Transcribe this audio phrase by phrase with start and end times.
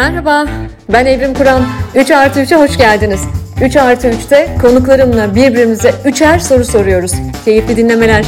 [0.00, 0.46] Merhaba,
[0.92, 1.62] ben Evrim Kur'an.
[1.96, 3.20] 3 artı 3'e hoş geldiniz.
[3.64, 7.12] 3 artı 3'te konuklarımla birbirimize üçer soru soruyoruz.
[7.44, 8.24] Keyifli dinlemeler.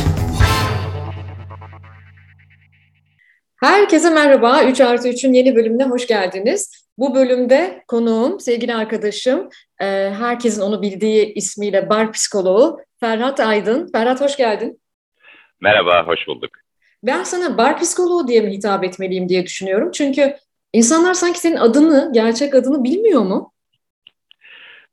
[3.60, 4.62] Herkese merhaba.
[4.64, 6.88] 3 artı 3'ün yeni bölümüne hoş geldiniz.
[6.98, 9.48] Bu bölümde konuğum, sevgili arkadaşım,
[9.80, 9.86] e,
[10.18, 13.92] herkesin onu bildiği ismiyle bar psikoloğu Ferhat Aydın.
[13.92, 14.80] Ferhat hoş geldin.
[15.60, 16.50] Merhaba, hoş bulduk.
[17.02, 19.90] Ben sana bar psikoloğu diye mi hitap etmeliyim diye düşünüyorum.
[19.90, 20.36] Çünkü
[20.72, 23.52] insanlar sanki senin adını, gerçek adını bilmiyor mu?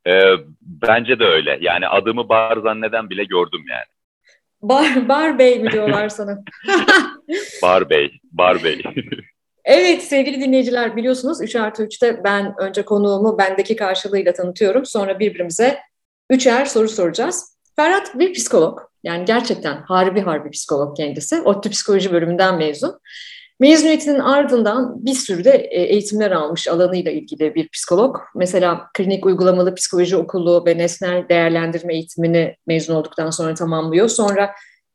[0.07, 0.21] Ee,
[0.61, 1.57] bence de öyle.
[1.61, 3.85] Yani adımı bar zanneden bile gördüm yani.
[4.61, 6.43] Bar, bar Bey mi diyorlar sana?
[7.61, 8.81] bar Bey, Bar Bey.
[9.65, 14.85] evet sevgili dinleyiciler biliyorsunuz 3 artı 3'te ben önce konuğumu bendeki karşılığıyla tanıtıyorum.
[14.85, 15.80] Sonra birbirimize
[16.30, 17.57] üçer soru soracağız.
[17.75, 18.80] Ferhat bir psikolog.
[19.03, 21.41] Yani gerçekten harbi harbi psikolog kendisi.
[21.41, 22.99] ODTÜ Psikoloji bölümünden mezun.
[23.59, 28.17] Mezuniyetinin ardından bir sürü de e, eğitimler almış alanıyla ilgili bir psikolog.
[28.35, 34.09] Mesela klinik uygulamalı psikoloji okulu ve nesnel değerlendirme eğitimini mezun olduktan sonra tamamlıyor.
[34.09, 34.51] Sonra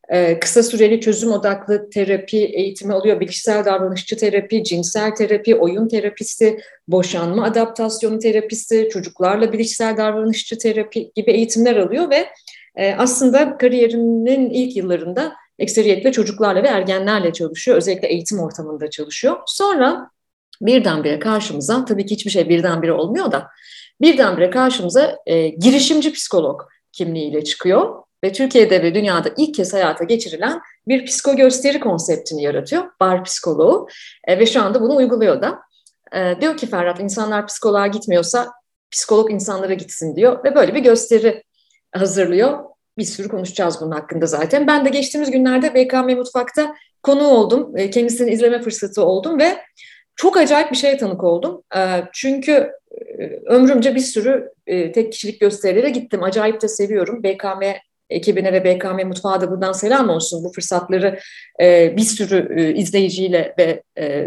[0.08, 3.20] e, kısa süreli çözüm odaklı terapi eğitimi alıyor.
[3.20, 11.30] Bilişsel davranışçı terapi, cinsel terapi, oyun terapisi, boşanma adaptasyonu terapisi, çocuklarla bilişsel davranışçı terapi gibi
[11.30, 12.26] eğitimler alıyor ve
[12.76, 17.76] e, aslında kariyerinin ilk yıllarında ekseriyetle çocuklarla ve ergenlerle çalışıyor.
[17.76, 19.36] Özellikle eğitim ortamında çalışıyor.
[19.46, 20.10] Sonra
[20.60, 23.48] birdenbire karşımıza, tabii ki hiçbir şey birdenbire olmuyor da,
[24.00, 26.60] birdenbire karşımıza e, girişimci psikolog
[26.92, 32.84] kimliğiyle çıkıyor ve Türkiye'de ve dünyada ilk kez hayata geçirilen bir psiko gösteri konseptini yaratıyor.
[33.00, 33.88] Bar psikoloğu
[34.24, 35.60] e, ve şu anda bunu uyguluyor da.
[36.12, 38.52] E, diyor ki Ferhat insanlar psikoloğa gitmiyorsa
[38.90, 41.42] psikolog insanlara gitsin diyor ve böyle bir gösteri
[41.92, 42.64] hazırlıyor.
[42.98, 44.66] Bir sürü konuşacağız bunun hakkında zaten.
[44.66, 47.76] Ben de geçtiğimiz günlerde BKM Mutfak'ta konu oldum.
[47.76, 49.56] E, kendisini izleme fırsatı oldum ve
[50.16, 51.62] çok acayip bir şeye tanık oldum.
[51.76, 51.80] E,
[52.12, 52.70] çünkü
[53.18, 56.22] e, ömrümce bir sürü tek kişilik gösterilere gittim.
[56.22, 57.22] Acayip de seviyorum.
[57.22, 57.62] BKM
[58.10, 60.44] ekibine ve BKM Mutfağı da buradan selam olsun.
[60.44, 61.18] Bu fırsatları
[61.96, 63.82] bir sürü izleyiciyle ve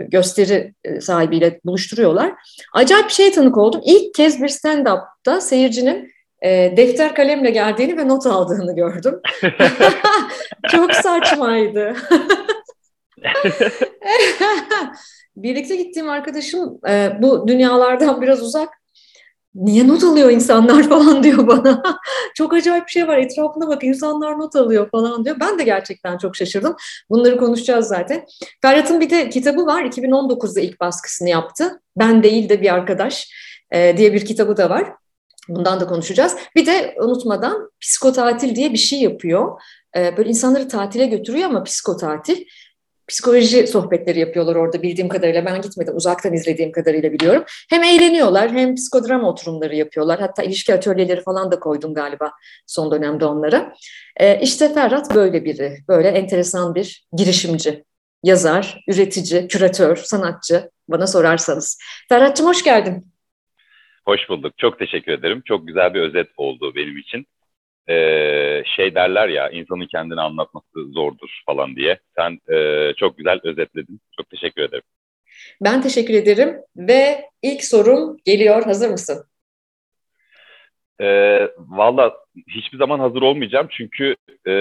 [0.08, 2.34] gösteri sahibiyle buluşturuyorlar.
[2.74, 3.82] Acayip bir şeye tanık oldum.
[3.86, 6.12] İlk kez bir stand-up'ta seyircinin
[6.42, 9.22] e, defter kalemle geldiğini ve not aldığını gördüm.
[10.72, 11.96] Çok saçmaydı.
[15.36, 18.70] Birlikte gittiğim arkadaşım e, bu dünyalardan biraz uzak.
[19.56, 21.84] Niye not alıyor insanlar falan diyor bana.
[22.36, 25.36] çok acayip bir şey var etrafında bak insanlar not alıyor falan diyor.
[25.40, 26.76] Ben de gerçekten çok şaşırdım.
[27.10, 28.26] Bunları konuşacağız zaten.
[28.62, 29.84] Ferhat'ın bir de kitabı var.
[29.84, 31.82] 2019'da ilk baskısını yaptı.
[31.98, 33.32] Ben değil de bir arkadaş
[33.72, 34.94] e, diye bir kitabı da var.
[35.50, 36.36] Bundan da konuşacağız.
[36.56, 39.62] Bir de unutmadan psikotatil diye bir şey yapıyor.
[39.98, 42.46] Ee, böyle insanları tatile götürüyor ama psikotatil.
[43.08, 45.46] Psikoloji sohbetleri yapıyorlar orada bildiğim kadarıyla.
[45.46, 47.44] Ben gitmedim uzaktan izlediğim kadarıyla biliyorum.
[47.70, 50.20] Hem eğleniyorlar hem psikodrama oturumları yapıyorlar.
[50.20, 52.32] Hatta ilişki atölyeleri falan da koydum galiba
[52.68, 53.74] son dönemde onlara.
[54.18, 55.78] Ee, işte Ferhat böyle biri.
[55.88, 57.84] Böyle enteresan bir girişimci,
[58.24, 61.78] yazar, üretici, küratör, sanatçı bana sorarsanız.
[62.10, 63.12] Ferhat'cığım hoş geldin.
[64.08, 64.58] Hoş bulduk.
[64.58, 65.42] Çok teşekkür ederim.
[65.46, 67.28] Çok güzel bir özet oldu benim için.
[67.90, 72.00] Ee, şey derler ya, insanın kendini anlatması zordur falan diye.
[72.16, 74.00] Sen e, çok güzel özetledin.
[74.18, 74.84] Çok teşekkür ederim.
[75.62, 78.64] Ben teşekkür ederim ve ilk sorum geliyor.
[78.64, 79.26] Hazır mısın?
[81.02, 82.14] Ee, Valla
[82.48, 84.16] hiçbir zaman hazır olmayacağım çünkü
[84.48, 84.54] e,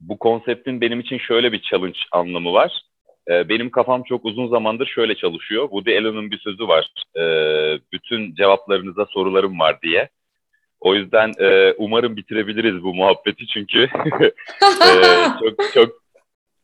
[0.00, 2.82] bu konseptin benim için şöyle bir challenge anlamı var.
[3.28, 5.62] Ee, benim kafam çok uzun zamandır şöyle çalışıyor.
[5.62, 6.92] Woody Allen'ın bir sözü var.
[7.16, 10.08] Ee, bütün cevaplarınıza sorularım var diye.
[10.80, 13.82] O yüzden e, umarım bitirebiliriz bu muhabbeti çünkü
[14.62, 14.92] e,
[15.40, 15.92] çok çok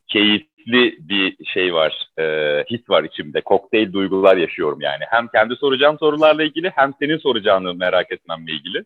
[0.07, 2.23] keyifli bir şey var, e,
[2.71, 3.41] his var içimde.
[3.41, 5.03] Kokteyl duygular yaşıyorum yani.
[5.09, 8.83] Hem kendi soracağım sorularla ilgili hem senin soracağını merak etmemle ilgili.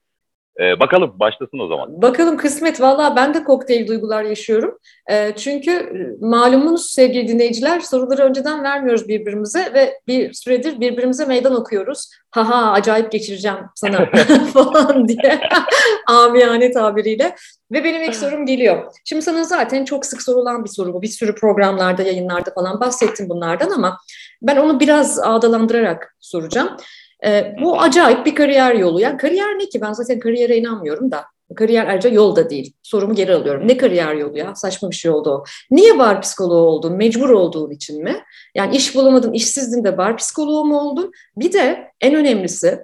[0.60, 2.02] Ee, bakalım başlasın o zaman.
[2.02, 2.82] Bakalım kısmet.
[2.82, 4.78] Valla ben de kokteyl duygular yaşıyorum.
[5.12, 11.56] Ee, çünkü e, malumunuz sevgili dinleyiciler soruları önceden vermiyoruz birbirimize ve bir süredir birbirimize meydan
[11.56, 12.10] okuyoruz.
[12.32, 14.10] Haha acayip geçireceğim sana
[14.54, 15.42] falan diye
[16.08, 17.36] amiyane tabiriyle.
[17.72, 18.94] Ve benim ilk sorum geliyor.
[19.06, 21.02] Şimdi sana zaten çok sık sorulan bir soru bu.
[21.02, 23.98] Bir sürü programlarda, yayınlarda falan bahsettim bunlardan ama
[24.42, 26.78] ben onu biraz ağdalandırarak soracağım.
[27.26, 29.00] E, bu acayip bir kariyer yolu.
[29.00, 29.82] Yani kariyer ne ki?
[29.82, 31.26] Ben zaten kariyere inanmıyorum da.
[31.56, 32.74] Kariyer ayrıca yol da değil.
[32.84, 33.68] Sorumu geri alıyorum.
[33.68, 34.56] Ne kariyer yolu ya?
[34.56, 35.44] Saçma bir şey oldu o.
[35.72, 36.94] Niye bar psikoloğu oldun?
[36.94, 38.24] Mecbur olduğun için mi?
[38.56, 41.12] Yani iş bulamadın, işsizdin de bar psikoloğu mu oldun?
[41.38, 42.80] Bir de en önemlisi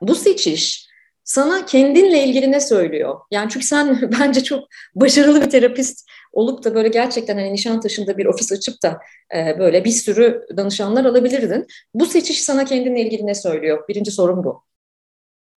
[0.00, 0.87] bu seçiş
[1.28, 3.20] sana kendinle ilgili ne söylüyor?
[3.30, 8.26] Yani çünkü sen bence çok başarılı bir terapist olup da böyle gerçekten hani Nişantaşı'nda bir
[8.26, 9.00] ofis açıp da
[9.34, 11.66] e, böyle bir sürü danışanlar alabilirdin.
[11.94, 13.88] Bu seçiş sana kendinle ilgili ne söylüyor?
[13.88, 14.64] Birinci sorum bu.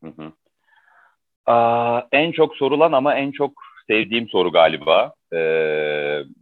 [0.03, 0.31] Hı hı.
[1.45, 3.51] Aa, en çok sorulan ama en çok
[3.87, 5.37] sevdiğim soru galiba ee,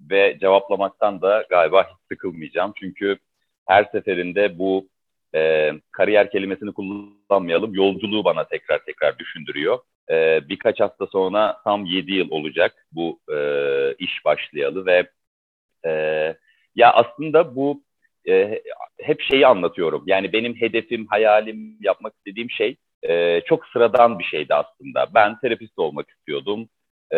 [0.10, 3.18] ve cevaplamaktan da galiba hiç sıkılmayacağım çünkü
[3.68, 4.88] her seferinde bu
[5.36, 9.80] e, kariyer kelimesini kullanmayalım yolculuğu bana tekrar tekrar düşündürüyor.
[10.12, 13.38] Ee, birkaç hafta sonra tam 7 yıl olacak bu e,
[14.00, 15.10] iş başlayalı ve
[15.86, 15.92] e,
[16.76, 17.84] ya aslında bu
[18.28, 18.62] e,
[19.00, 24.54] hep şeyi anlatıyorum yani benim hedefim, hayalim, yapmak istediğim şey e, çok sıradan bir şeydi
[24.56, 25.08] aslında.
[25.16, 26.70] Ben terapist olmak istiyordum.
[27.14, 27.18] E,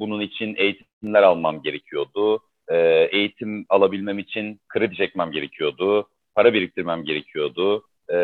[0.00, 2.40] bunun için eğitimler almam gerekiyordu.
[2.68, 2.76] E,
[3.12, 6.08] eğitim alabilmem için kredi çekmem gerekiyordu.
[6.34, 7.84] Para biriktirmem gerekiyordu.
[8.08, 8.16] E,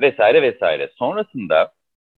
[0.00, 0.90] vesaire vesaire.
[0.96, 1.72] Sonrasında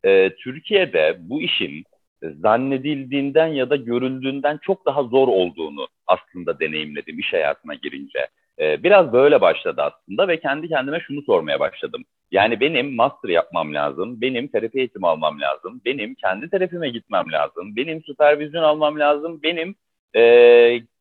[0.04, 1.84] e, Türkiye'de bu işin
[2.22, 8.28] zannedildiğinden ya da görüldüğünden çok daha zor olduğunu aslında deneyimledim iş hayatına girince.
[8.60, 12.02] Ee, biraz böyle başladı aslında ve kendi kendime şunu sormaya başladım.
[12.30, 17.76] Yani benim master yapmam lazım, benim terapi eğitimi almam lazım, benim kendi terapime gitmem lazım,
[17.76, 19.74] benim süpervizyon almam lazım, benim
[20.16, 20.22] e,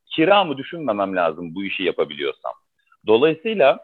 [0.06, 2.54] kiramı düşünmemem lazım bu işi yapabiliyorsam.
[3.08, 3.80] Dolayısıyla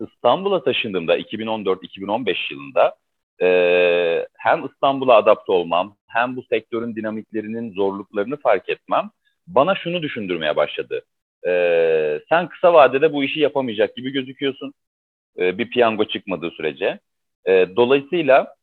[0.00, 2.96] İstanbul'a taşındığımda 2014-2015 yılında
[3.42, 9.10] e, hem İstanbul'a adapte olmam, hem bu sektörün dinamiklerinin zorluklarını fark etmem
[9.46, 11.02] bana şunu düşündürmeye başladı
[11.46, 14.74] e, sen kısa vadede bu işi yapamayacak gibi gözüküyorsun.
[15.38, 16.98] E, bir piyango çıkmadığı sürece.
[17.46, 18.54] E, dolayısıyla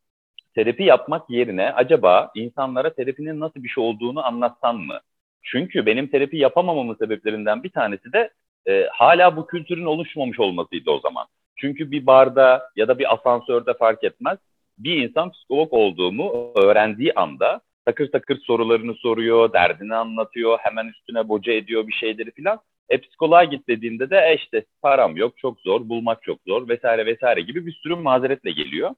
[0.54, 5.00] terapi yapmak yerine acaba insanlara terapinin nasıl bir şey olduğunu anlatsan mı?
[5.42, 8.30] Çünkü benim terapi yapamamamın sebeplerinden bir tanesi de
[8.68, 11.26] e, hala bu kültürün oluşmamış olmasıydı o zaman.
[11.56, 14.38] Çünkü bir barda ya da bir asansörde fark etmez.
[14.78, 21.52] Bir insan psikolog olduğumu öğrendiği anda takır takır sorularını soruyor, derdini anlatıyor, hemen üstüne boca
[21.52, 22.60] ediyor bir şeyleri filan.
[22.88, 27.06] E psikoloğa git dediğinde de e işte param yok, çok zor, bulmak çok zor vesaire
[27.06, 28.90] vesaire gibi bir sürü mazeretle geliyor.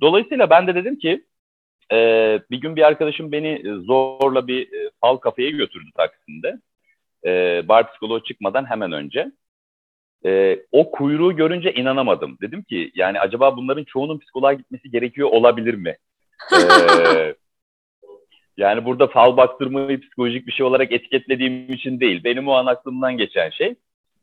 [0.00, 1.24] Dolayısıyla ben de dedim ki
[1.92, 1.96] e,
[2.50, 6.60] bir gün bir arkadaşım beni zorla bir e, kafeye götürdü Taksim'de.
[7.26, 9.32] E, bar psikoloğu çıkmadan hemen önce.
[10.24, 12.38] E, o kuyruğu görünce inanamadım.
[12.42, 15.96] Dedim ki yani acaba bunların çoğunun psikoloğa gitmesi gerekiyor olabilir mi?
[16.52, 17.34] e,
[18.56, 22.24] Yani burada fal baktırmayı psikolojik bir şey olarak etiketlediğim için değil.
[22.24, 23.74] Benim o an aklımdan geçen şey.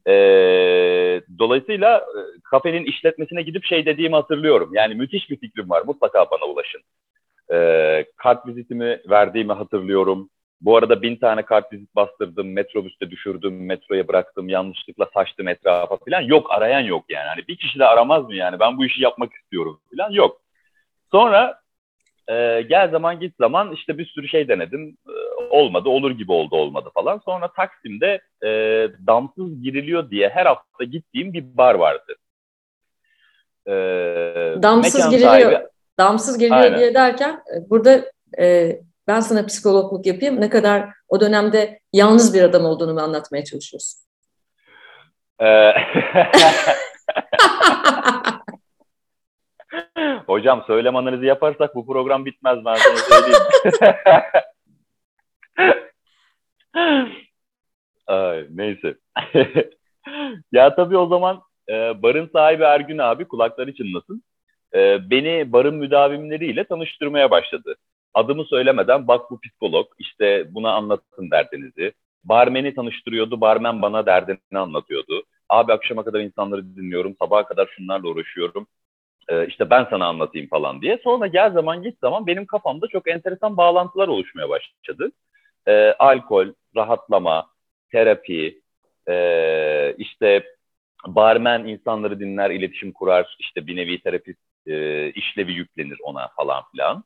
[0.08, 4.70] Ee, dolayısıyla e, kafenin işletmesine gidip şey dediğimi hatırlıyorum.
[4.74, 5.84] Yani müthiş bir fikrim var.
[5.86, 6.82] Mutlaka bana ulaşın.
[7.54, 10.30] Ee, kart vizitimi verdiğimi hatırlıyorum.
[10.62, 16.22] Bu arada bin tane kart vizit bastırdım, metrobüste düşürdüm, metroya bıraktım, yanlışlıkla saçtım etrafa falan.
[16.22, 17.28] Yok, arayan yok yani.
[17.28, 18.60] Hani bir kişi de aramaz mı yani?
[18.60, 20.12] Ben bu işi yapmak istiyorum falan.
[20.12, 20.42] Yok.
[21.12, 21.60] Sonra
[22.30, 24.98] e, gel zaman git zaman işte bir sürü şey denedim.
[25.08, 25.14] E,
[25.50, 27.22] olmadı, olur gibi oldu olmadı falan.
[27.26, 28.48] Sonra Taksim'de e,
[29.08, 32.16] damsız giriliyor diye her hafta gittiğim bir bar vardı.
[33.68, 33.72] E,
[34.64, 35.68] damsız giriliyor, sahibi,
[36.00, 36.80] damsız giriliyor aynen.
[36.80, 38.06] diye derken e, burada
[38.40, 38.80] e,
[39.10, 40.42] ben sana psikologluk yapayım.
[40.42, 44.00] Ne kadar o dönemde yalnız bir adam olduğunu mu anlatmaya çalışıyorsun?
[45.42, 45.46] E,
[50.28, 53.44] Hocam söylem analizi yaparsak bu program bitmez ben sana söyleyeyim.
[58.08, 58.96] Ay, neyse.
[60.52, 64.24] ya tabii o zaman e, barın sahibi Ergün abi kulakları çınlasın.
[64.74, 67.76] E, beni barın müdavimleriyle tanıştırmaya başladı.
[68.14, 71.94] Adımı söylemeden bak bu psikolog işte buna anlatın derdinizi.
[72.24, 75.24] Barmeni tanıştırıyordu, barmen bana derdini anlatıyordu.
[75.50, 78.68] Abi akşama kadar insanları dinliyorum, sabaha kadar şunlarla uğraşıyorum
[79.30, 81.00] e, işte ben sana anlatayım falan diye.
[81.04, 85.12] Sonra gel zaman git zaman benim kafamda çok enteresan bağlantılar oluşmaya başladı.
[85.68, 87.48] E, alkol, rahatlama,
[87.92, 88.62] terapi,
[89.10, 90.44] e, işte
[91.08, 97.04] barmen insanları dinler, iletişim kurar, işte bir nevi terapist e, işlevi yüklenir ona falan filan.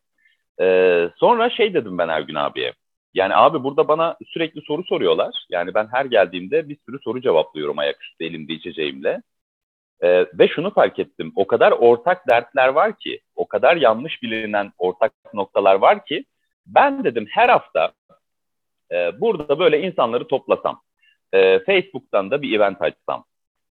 [0.61, 2.73] E, sonra şey dedim ben Ergün abiye.
[3.13, 5.45] Yani abi burada bana sürekli soru soruyorlar.
[5.49, 9.21] Yani ben her geldiğimde bir sürü soru cevaplıyorum ayaküstü elimde içeceğimle.
[10.03, 11.31] Ee, ve şunu fark ettim.
[11.35, 16.25] O kadar ortak dertler var ki, o kadar yanlış bilinen ortak noktalar var ki
[16.65, 17.93] ben dedim her hafta
[18.91, 20.81] e, burada böyle insanları toplasam,
[21.33, 23.25] e, Facebook'tan da bir event açsam,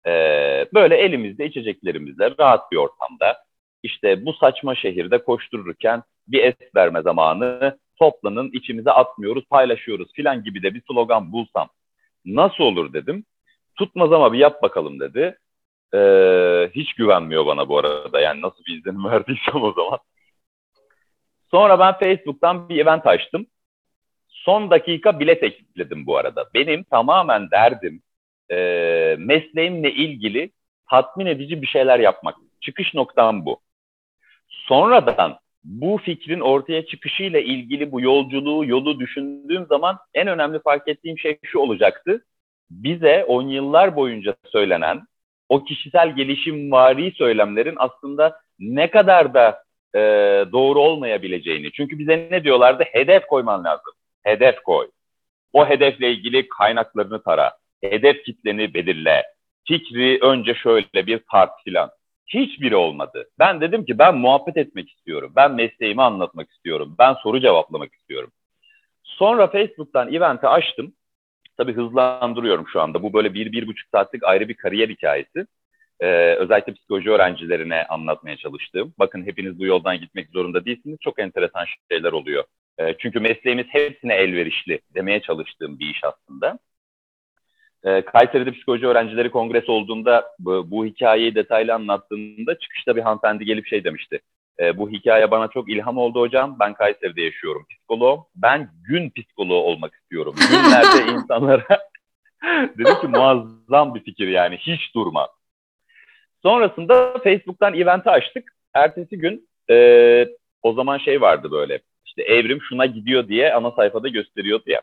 [0.08, 0.12] e,
[0.74, 3.44] böyle elimizde içeceklerimizle rahat bir ortamda
[3.84, 10.64] işte bu saçma şehirde koştururken bir es verme zamanı toplanın içimize atmıyoruz paylaşıyoruz filan gibi
[10.64, 11.70] de bir slogan bulsam
[12.26, 13.26] nasıl olur dedim.
[13.76, 15.38] Tutmaz ama bir yap bakalım dedi.
[15.94, 18.20] Ee, hiç güvenmiyor bana bu arada.
[18.20, 20.00] Yani nasıl bir izlenim verdiysem o zaman.
[21.52, 23.48] Sonra ben Facebook'tan bir event açtım.
[24.28, 26.46] Son dakika bilet ekledim bu arada.
[26.54, 28.02] Benim tamamen derdim
[28.52, 28.56] e,
[29.20, 30.52] mesleğimle ilgili
[30.90, 32.36] tatmin edici bir şeyler yapmak.
[32.62, 33.62] Çıkış noktam bu.
[34.48, 41.20] Sonradan bu fikrin ortaya çıkışıyla ilgili bu yolculuğu, yolu düşündüğüm zaman en önemli fark ettiğim
[41.20, 42.26] şey şu olacaktı.
[42.70, 45.02] Bize on yıllar boyunca söylenen
[45.50, 49.64] o kişisel gelişim vari söylemlerin aslında ne kadar da
[49.96, 50.00] e,
[50.52, 51.72] doğru olmayabileceğini.
[51.72, 52.84] Çünkü bize ne diyorlardı?
[52.92, 53.94] Hedef koyman lazım.
[54.24, 54.88] Hedef koy.
[55.54, 57.58] O hedefle ilgili kaynaklarını tara.
[57.84, 59.24] Hedef kitleni belirle.
[59.68, 61.90] Fikri önce şöyle bir tart filan.
[62.28, 63.30] Hiçbiri olmadı.
[63.40, 65.34] Ben dedim ki ben muhabbet etmek istiyorum.
[65.36, 66.96] Ben mesleğimi anlatmak istiyorum.
[67.00, 68.32] Ben soru cevaplamak istiyorum.
[69.04, 70.94] Sonra Facebook'tan event'i açtım.
[71.58, 73.04] Tabii hızlandırıyorum şu anda.
[73.04, 75.48] Bu böyle bir, bir buçuk saatlik ayrı bir kariyer hikayesi.
[76.00, 78.94] Ee, özellikle psikoloji öğrencilerine anlatmaya çalıştığım.
[79.00, 80.98] Bakın hepiniz bu yoldan gitmek zorunda değilsiniz.
[81.02, 82.44] Çok enteresan şeyler oluyor.
[82.80, 86.60] Ee, çünkü mesleğimiz hepsine elverişli demeye çalıştığım bir iş aslında.
[87.88, 93.68] Ee, Kayseri'de psikoloji öğrencileri kongresi olduğunda bu, bu hikayeyi detaylı anlattığımda çıkışta bir hanımefendi gelip
[93.68, 94.20] şey demişti.
[94.60, 96.58] E, bu hikaye bana çok ilham oldu hocam.
[96.60, 98.26] Ben Kayseri'de yaşıyorum psikoloğum.
[98.36, 100.36] Ben gün psikoloğu olmak istiyorum.
[100.50, 101.64] Günlerde insanlara
[102.78, 105.28] dedim ki muazzam bir fikir yani hiç durma.
[106.44, 108.52] Sonrasında Facebook'tan event'i açtık.
[108.74, 110.28] Ertesi gün e,
[110.64, 114.82] o zaman şey vardı böyle işte evrim şuna gidiyor diye ana sayfada gösteriyordu ya.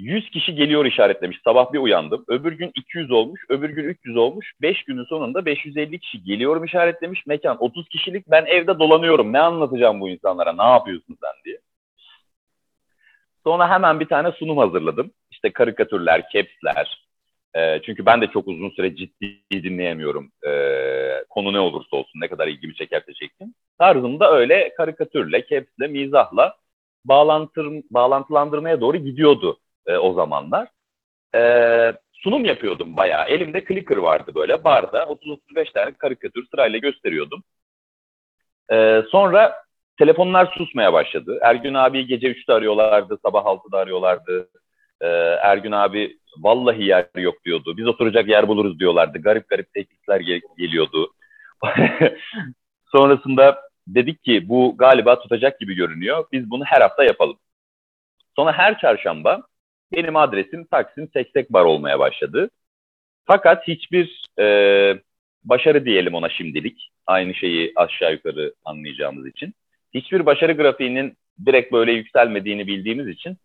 [0.00, 1.38] 100 kişi geliyor işaretlemiş.
[1.44, 2.24] Sabah bir uyandım.
[2.28, 3.44] Öbür gün 200 olmuş.
[3.48, 4.52] Öbür gün 300 olmuş.
[4.62, 7.26] 5 günün sonunda 550 kişi geliyorum işaretlemiş.
[7.26, 8.30] Mekan 30 kişilik.
[8.30, 9.32] Ben evde dolanıyorum.
[9.32, 10.52] Ne anlatacağım bu insanlara?
[10.52, 11.58] Ne yapıyorsun sen diye.
[13.44, 15.10] Sonra hemen bir tane sunum hazırladım.
[15.30, 17.06] İşte karikatürler, capsler.
[17.54, 20.30] E, çünkü ben de çok uzun süre ciddi dinleyemiyorum.
[20.46, 20.50] E,
[21.30, 23.54] konu ne olursa olsun, ne kadar ilgimi çekerse çeksin.
[23.78, 26.56] Tarzımda öyle karikatürle, capsle, mizahla
[27.04, 30.68] bağlantır, bağlantılandırmaya doğru gidiyordu e, o zamanlar.
[31.34, 31.40] E,
[32.12, 33.28] sunum yapıyordum bayağı.
[33.28, 35.02] Elimde clicker vardı böyle barda.
[35.02, 37.42] 30-35 tane karikatür sırayla gösteriyordum.
[38.72, 39.62] E, sonra
[39.98, 41.38] telefonlar susmaya başladı.
[41.42, 44.48] Ergün abi gece 3'te arıyorlardı, sabah 6'da arıyorlardı.
[45.00, 45.06] E,
[45.42, 47.76] Ergün abi vallahi yer yok diyordu.
[47.76, 49.18] Biz oturacak yer buluruz diyorlardı.
[49.18, 51.12] Garip garip teklifler gel- geliyordu.
[52.92, 56.24] Sonrasında dedik ki bu galiba tutacak gibi görünüyor.
[56.32, 57.38] Biz bunu her hafta yapalım.
[58.36, 59.42] Sonra her çarşamba
[59.92, 62.50] benim adresim Taksim Seksek Bar olmaya başladı.
[63.24, 64.46] Fakat hiçbir e,
[65.44, 66.90] başarı diyelim ona şimdilik.
[67.06, 69.54] Aynı şeyi aşağı yukarı anlayacağımız için.
[69.94, 71.16] Hiçbir başarı grafiğinin
[71.46, 73.36] direkt böyle yükselmediğini bildiğimiz için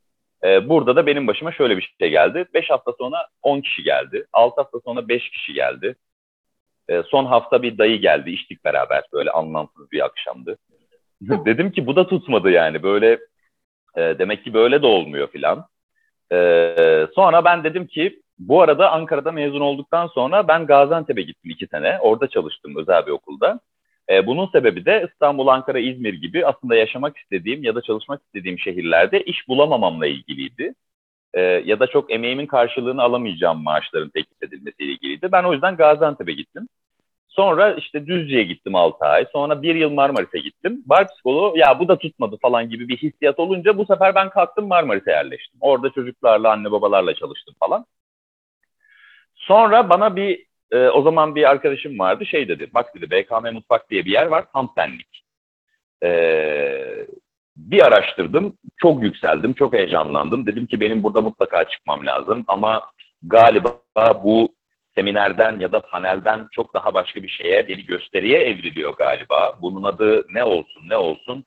[0.43, 2.45] e, burada da benim başıma şöyle bir şey geldi.
[2.53, 4.25] 5 hafta sonra 10 kişi geldi.
[4.33, 5.95] 6 hafta sonra 5 kişi geldi.
[6.89, 8.31] E, son hafta bir dayı geldi.
[8.31, 9.03] içtik beraber.
[9.13, 10.57] Böyle anlamsız bir akşamdı.
[11.21, 12.83] Dedim ki bu da tutmadı yani.
[12.83, 13.11] Böyle
[13.97, 15.67] e, demek ki böyle de olmuyor filan.
[16.31, 21.67] Ee, sonra ben dedim ki bu arada Ankara'da mezun olduktan sonra ben Gaziantep'e gittim iki
[21.67, 21.99] sene.
[21.99, 23.59] Orada çalıştım özel bir okulda.
[24.09, 28.59] Ee, bunun sebebi de İstanbul, Ankara, İzmir gibi aslında yaşamak istediğim ya da çalışmak istediğim
[28.59, 30.73] şehirlerde iş bulamamamla ilgiliydi.
[31.33, 35.31] Ee, ya da çok emeğimin karşılığını alamayacağım maaşların teklif edilmesiyle ilgiliydi.
[35.31, 36.67] Ben o yüzden Gaziantep'e gittim.
[37.35, 39.25] Sonra işte Düzce'ye gittim 6 ay.
[39.33, 40.83] Sonra bir yıl Marmaris'e gittim.
[40.85, 44.67] Bar psikoloğu ya bu da tutmadı falan gibi bir hissiyat olunca bu sefer ben kalktım
[44.67, 45.57] Marmaris'e yerleştim.
[45.61, 47.85] Orada çocuklarla, anne babalarla çalıştım falan.
[49.35, 52.69] Sonra bana bir e, o zaman bir arkadaşım vardı şey dedi.
[52.73, 55.23] Bak dedi BKM Mutfak diye bir yer var tam senlik.
[56.03, 57.07] E,
[57.57, 58.57] bir araştırdım.
[58.77, 59.53] Çok yükseldim.
[59.53, 60.45] Çok heyecanlandım.
[60.45, 62.43] Dedim ki benim burada mutlaka çıkmam lazım.
[62.47, 62.81] Ama
[63.23, 63.79] galiba
[64.23, 64.54] bu
[64.95, 69.57] seminerden ya da panelden çok daha başka bir şeye, bir gösteriye evriliyor galiba.
[69.61, 71.45] Bunun adı ne olsun ne olsun?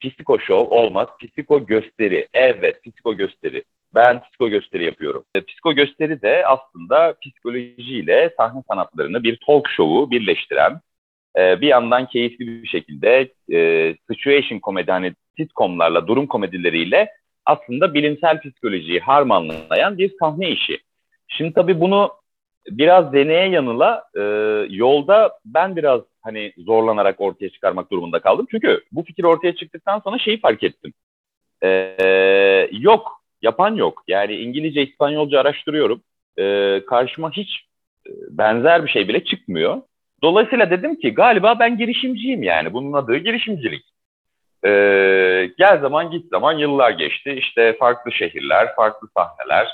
[0.00, 2.28] Psiko show olmaz, psiko gösteri.
[2.34, 3.64] Evet, psiko gösteri.
[3.94, 5.24] Ben psiko gösteri yapıyorum.
[5.34, 10.80] E, psiko gösteri de aslında psikolojiyle sahne sanatlarını bir talk show'u birleştiren,
[11.38, 17.08] e, bir yandan keyifli bir şekilde e, situation komedi, hani sitcomlarla, durum komedileriyle
[17.46, 20.78] aslında bilimsel psikolojiyi harmanlayan bir sahne işi.
[21.28, 22.10] Şimdi tabii bunu
[22.70, 24.22] biraz deneye yanıla e,
[24.70, 28.46] yolda ben biraz hani zorlanarak ortaya çıkarmak durumunda kaldım.
[28.50, 30.92] Çünkü bu fikir ortaya çıktıktan sonra şeyi fark ettim.
[31.62, 31.68] E,
[32.72, 34.02] yok, yapan yok.
[34.08, 36.02] Yani İngilizce, İspanyolca araştırıyorum.
[36.38, 37.48] E, karşıma hiç
[38.06, 39.82] e, benzer bir şey bile çıkmıyor.
[40.22, 42.72] Dolayısıyla dedim ki galiba ben girişimciyim yani.
[42.72, 43.84] Bunun adı girişimcilik.
[44.64, 44.70] E,
[45.58, 47.32] gel zaman git zaman yıllar geçti.
[47.32, 49.68] İşte farklı şehirler, farklı sahneler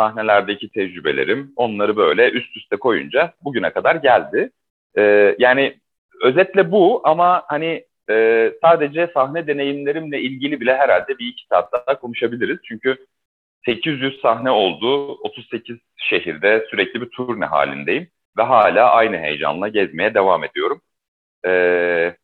[0.00, 4.50] sahnelerdeki tecrübelerim onları böyle üst üste koyunca bugüne kadar geldi.
[4.98, 5.80] Ee, yani
[6.22, 12.00] özetle bu ama hani e, sadece sahne deneyimlerimle ilgili bile herhalde bir iki saat daha
[12.00, 12.58] konuşabiliriz.
[12.64, 13.06] Çünkü
[13.66, 20.44] 800 sahne oldu, 38 şehirde sürekli bir turne halindeyim ve hala aynı heyecanla gezmeye devam
[20.44, 20.80] ediyorum.
[21.46, 22.16] Ee,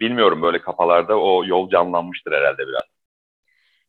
[0.00, 2.95] bilmiyorum böyle kafalarda o yol canlanmıştır herhalde biraz.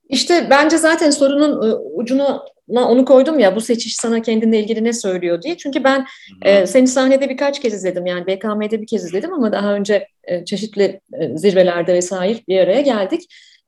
[0.10, 4.94] İşte bence zaten sorunun e, ucuna onu koydum ya bu seçiş sana kendinle ilgili ne
[4.94, 5.58] söylüyor diye.
[5.58, 6.06] Çünkü ben
[6.42, 10.46] e, seni sahnede birkaç kez izledim yani BKM'de bir kez izledim ama daha önce e,
[10.46, 13.22] çeşitli e, zirvelerde vesaire bir araya geldik.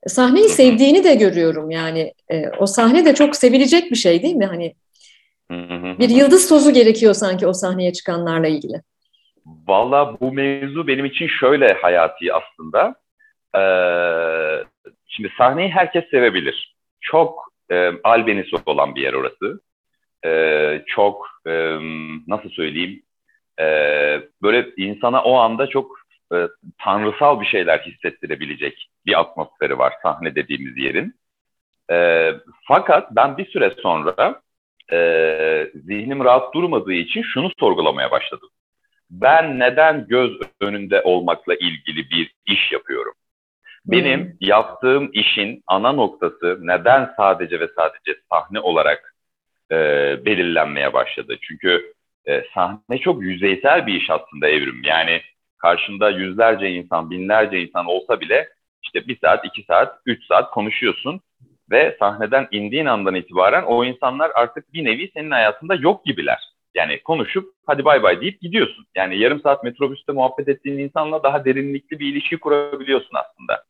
[0.06, 4.46] Sahneyi sevdiğini de görüyorum yani e, o sahne de çok sevilecek bir şey değil mi?
[4.46, 4.74] Hani
[5.98, 8.82] bir yıldız tozu gerekiyor sanki o sahneye çıkanlarla ilgili.
[9.46, 12.94] Valla bu mevzu benim için şöyle hayati aslında.
[13.54, 14.64] Ee,
[15.20, 16.74] şimdi sahneyi herkes sevebilir.
[17.00, 19.60] Çok e, albenisi olan bir yer orası.
[20.24, 21.52] E, çok e,
[22.26, 23.02] nasıl söyleyeyim
[23.60, 23.64] e,
[24.42, 26.00] böyle insana o anda çok
[26.32, 26.36] e,
[26.78, 31.14] tanrısal bir şeyler hissettirebilecek bir atmosferi var sahne dediğimiz yerin.
[31.90, 32.30] E,
[32.68, 34.40] fakat ben bir süre sonra
[34.92, 34.98] e,
[35.74, 38.48] zihnim rahat durmadığı için şunu sorgulamaya başladım.
[39.10, 43.14] Ben neden göz önünde olmakla ilgili bir iş yapıyorum?
[43.86, 44.32] Benim hmm.
[44.40, 49.14] yaptığım işin ana noktası neden sadece ve sadece sahne olarak
[49.70, 49.76] e,
[50.24, 51.36] belirlenmeye başladı?
[51.42, 51.92] Çünkü
[52.26, 54.82] e, sahne çok yüzeysel bir iş aslında evrim.
[54.84, 55.20] Yani
[55.58, 58.48] karşında yüzlerce insan, binlerce insan olsa bile
[58.82, 61.20] işte bir saat, iki saat, üç saat konuşuyorsun
[61.70, 66.50] ve sahneden indiğin andan itibaren o insanlar artık bir nevi senin hayatında yok gibiler.
[66.74, 68.86] Yani konuşup hadi bay bay deyip gidiyorsun.
[68.94, 73.64] Yani yarım saat metrobüste muhabbet ettiğin insanla daha derinlikli bir ilişki kurabiliyorsun aslında.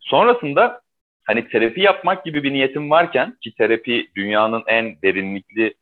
[0.00, 0.80] Sonrasında
[1.24, 5.74] hani terapi yapmak gibi bir niyetim varken ki terapi dünyanın en derinlikli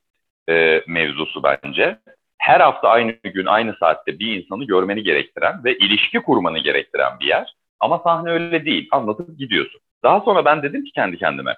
[0.49, 1.99] e, mevzusu bence.
[2.39, 7.27] Her hafta aynı gün aynı saatte bir insanı görmeni gerektiren ve ilişki kurmanı gerektiren bir
[7.27, 7.55] yer.
[7.81, 8.89] Ama sahne öyle değil.
[8.93, 9.81] Anlatıp gidiyorsun.
[10.03, 11.57] Daha sonra ben dedim ki kendi kendime.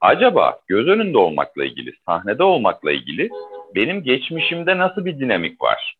[0.00, 3.30] Acaba göz önünde olmakla ilgili, sahnede olmakla ilgili
[3.74, 5.94] benim geçmişimde nasıl bir dinamik var?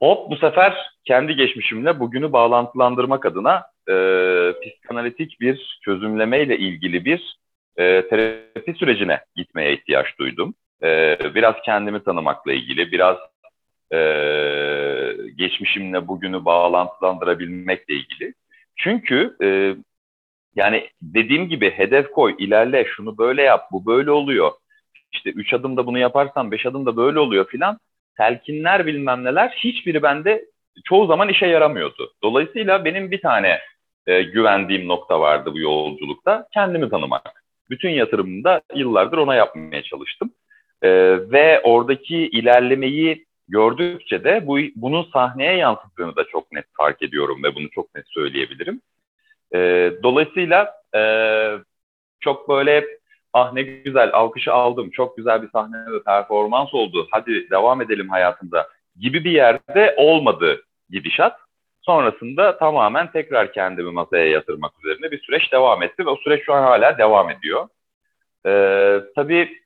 [0.00, 3.94] Hop bu sefer kendi geçmişimle bugünü bağlantılandırmak adına e,
[4.62, 7.36] psikanalitik bir çözümlemeyle ilgili bir
[7.76, 10.54] e, terapi sürecine gitmeye ihtiyaç duydum.
[10.82, 13.16] E, biraz kendimi tanımakla ilgili, biraz
[13.92, 13.98] e,
[15.36, 18.34] geçmişimle bugünü bağlantılandırabilmekle ilgili.
[18.76, 19.76] Çünkü e,
[20.56, 24.52] yani dediğim gibi hedef koy, ilerle, şunu böyle yap, bu böyle oluyor.
[25.12, 27.78] İşte üç adımda bunu yaparsan beş adımda böyle oluyor filan.
[28.16, 30.44] Telkinler bilmem neler hiçbiri bende
[30.84, 32.12] çoğu zaman işe yaramıyordu.
[32.22, 33.58] Dolayısıyla benim bir tane
[34.06, 36.46] e, güvendiğim nokta vardı bu yolculukta.
[36.54, 37.44] Kendimi tanımak.
[37.70, 40.30] Bütün yatırımımı da yıllardır ona yapmaya çalıştım.
[40.82, 40.90] E,
[41.30, 47.54] ve oradaki ilerlemeyi gördükçe de bu bunun sahneye yansıttığını da çok net fark ediyorum ve
[47.54, 48.80] bunu çok net söyleyebilirim.
[49.56, 51.02] E, dolayısıyla e,
[52.20, 52.84] çok böyle
[53.32, 58.08] ah ne güzel alkışı aldım, çok güzel bir sahne ve performans oldu, hadi devam edelim
[58.08, 58.68] hayatımda
[59.00, 61.38] gibi bir yerde olmadı gidişat.
[61.82, 66.54] Sonrasında tamamen tekrar kendimi masaya yatırmak üzerine bir süreç devam etti ve o süreç şu
[66.54, 67.68] an hala devam ediyor.
[68.46, 69.58] Ee, tabii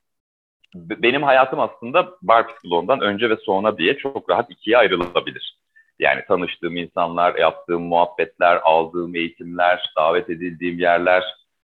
[0.75, 5.60] benim hayatım aslında bar psikoloğundan önce ve sonra diye çok rahat ikiye ayrılabilir.
[6.01, 11.23] Yani tanıştığım insanlar, yaptığım muhabbetler, aldığım eğitimler, davet edildiğim yerler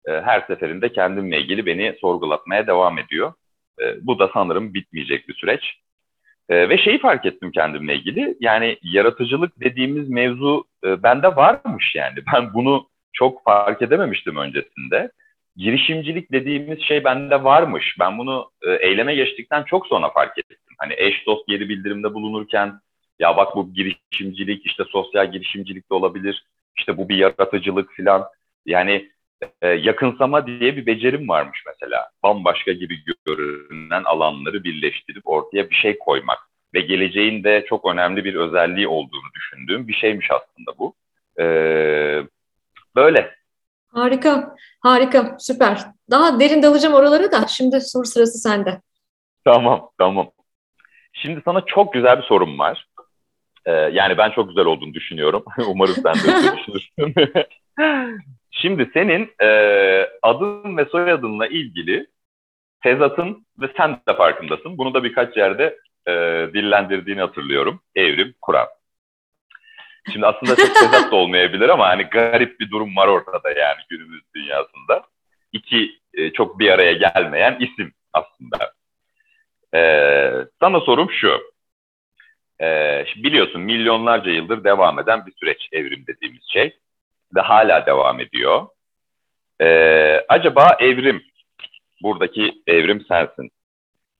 [0.07, 3.33] e, her seferinde kendimle ilgili beni sorgulatmaya devam ediyor.
[3.81, 5.61] E, bu da sanırım bitmeyecek bir süreç.
[6.49, 8.37] E, ve şeyi fark ettim kendimle ilgili.
[8.39, 12.15] Yani yaratıcılık dediğimiz mevzu e, bende varmış yani.
[12.33, 15.11] Ben bunu çok fark edememiştim öncesinde.
[15.55, 17.95] Girişimcilik dediğimiz şey bende varmış.
[17.99, 20.57] Ben bunu e, eyleme geçtikten çok sonra fark ettim.
[20.77, 22.79] Hani eş dost geri bildirimde bulunurken
[23.21, 26.45] ya bak bu girişimcilik işte sosyal girişimcilik de olabilir.
[26.77, 28.25] İşte bu bir yaratıcılık falan.
[28.65, 29.11] Yani
[29.61, 32.09] e, yakınsama diye bir becerim varmış mesela.
[32.23, 36.39] Bambaşka gibi görünen alanları birleştirip ortaya bir şey koymak
[36.73, 40.95] ve geleceğin de çok önemli bir özelliği olduğunu düşündüğüm bir şeymiş aslında bu.
[41.39, 41.45] E,
[42.95, 43.35] böyle.
[43.87, 45.81] Harika, harika, süper.
[46.09, 48.81] Daha derin dalacağım oralara da şimdi soru sırası sende.
[49.45, 50.31] Tamam, tamam.
[51.13, 52.87] Şimdi sana çok güzel bir sorum var.
[53.65, 55.43] Ee, yani ben çok güzel olduğunu düşünüyorum.
[55.67, 57.13] Umarım sen de düşünürsün.
[58.51, 59.49] Şimdi senin e,
[60.21, 62.07] adın ve soyadınla ilgili
[62.83, 64.77] tezatın ve sen de farkındasın.
[64.77, 66.11] Bunu da birkaç yerde e,
[66.53, 67.81] dillendirdiğini hatırlıyorum.
[67.95, 68.67] Evrim Kur'an.
[70.13, 74.21] Şimdi aslında çok tezat da olmayabilir ama hani garip bir durum var ortada yani günümüz
[74.35, 75.03] dünyasında.
[75.51, 78.73] İki e, çok bir araya gelmeyen isim aslında.
[79.75, 79.81] E,
[80.59, 81.41] sana sorum şu.
[82.61, 86.77] Ee, biliyorsun milyonlarca yıldır devam eden bir süreç evrim dediğimiz şey
[87.35, 88.67] ve hala devam ediyor.
[89.61, 91.23] Ee, acaba evrim,
[92.01, 93.51] buradaki evrim sensin,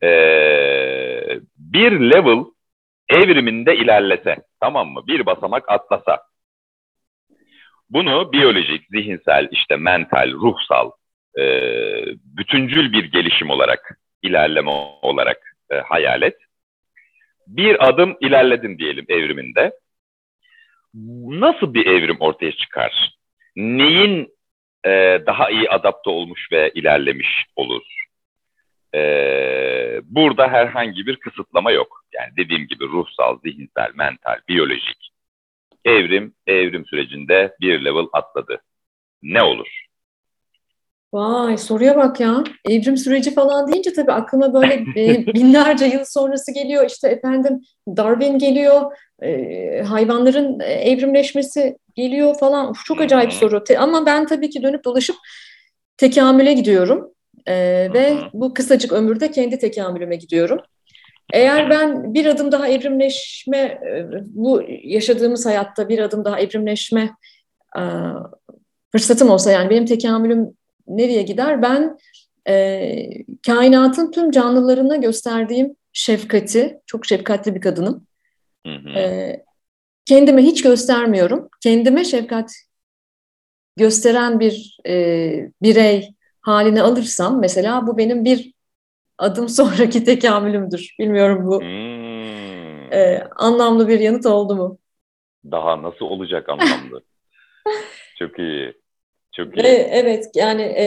[0.04, 2.46] ee, bir level
[3.10, 5.08] evriminde ilerlese, tamam mı?
[5.08, 6.20] Bir basamak atlasa,
[7.90, 10.92] bunu biyolojik, zihinsel, işte mental, ruhsal,
[11.40, 11.44] e,
[12.16, 15.38] bütüncül bir gelişim olarak, ilerleme olarak
[15.72, 16.36] e, hayal et.
[17.48, 19.72] Bir adım ilerledin diyelim evriminde.
[21.26, 23.18] Nasıl bir evrim ortaya çıkar?
[23.56, 24.30] Neyin
[24.86, 27.84] e, daha iyi adapte olmuş ve ilerlemiş olur?
[28.96, 29.02] E,
[30.04, 32.04] burada herhangi bir kısıtlama yok.
[32.14, 35.12] Yani dediğim gibi ruhsal, zihinsel, mental, biyolojik
[35.86, 38.62] evrim, evrim sürecinde bir level atladı.
[39.24, 39.86] Ne olur?
[41.14, 42.44] Vay soruya bak ya.
[42.70, 46.86] Evrim süreci falan deyince tabii aklıma böyle e, binlerce yıl sonrası geliyor.
[46.90, 47.62] İşte efendim
[47.98, 52.70] Darwin geliyor, e, hayvanların evrimleşmesi geliyor falan.
[52.70, 53.64] Uf, çok acayip soru.
[53.64, 55.16] Te, ama ben tabii ki dönüp dolaşıp
[55.98, 57.14] tekamüle gidiyorum.
[57.46, 57.56] E,
[57.94, 60.60] ve bu kısacık ömürde kendi tekamülüme gidiyorum.
[61.34, 67.10] Eğer ben bir adım daha evrimleşme, e, bu yaşadığımız hayatta bir adım daha evrimleşme
[67.78, 67.82] e,
[68.92, 71.62] fırsatım olsa yani benim tekamülüm nereye gider?
[71.62, 71.98] Ben
[72.48, 73.08] e,
[73.46, 78.08] kainatın tüm canlılarına gösterdiğim şefkati, çok şefkatli bir kadınım.
[78.66, 78.90] Hı hı.
[78.90, 79.44] E,
[80.06, 81.50] kendime hiç göstermiyorum.
[81.64, 82.52] Kendime şefkat
[83.78, 88.54] gösteren bir e, birey haline alırsam mesela bu benim bir
[89.18, 90.96] adım sonraki tekamülümdür.
[91.00, 92.94] Bilmiyorum bu hmm.
[92.94, 94.78] e, anlamlı bir yanıt oldu mu?
[95.52, 97.02] Daha nasıl olacak anlamlı?
[98.20, 98.81] Çok iyi.
[99.32, 99.66] Çok iyi.
[99.66, 100.86] Evet yani e,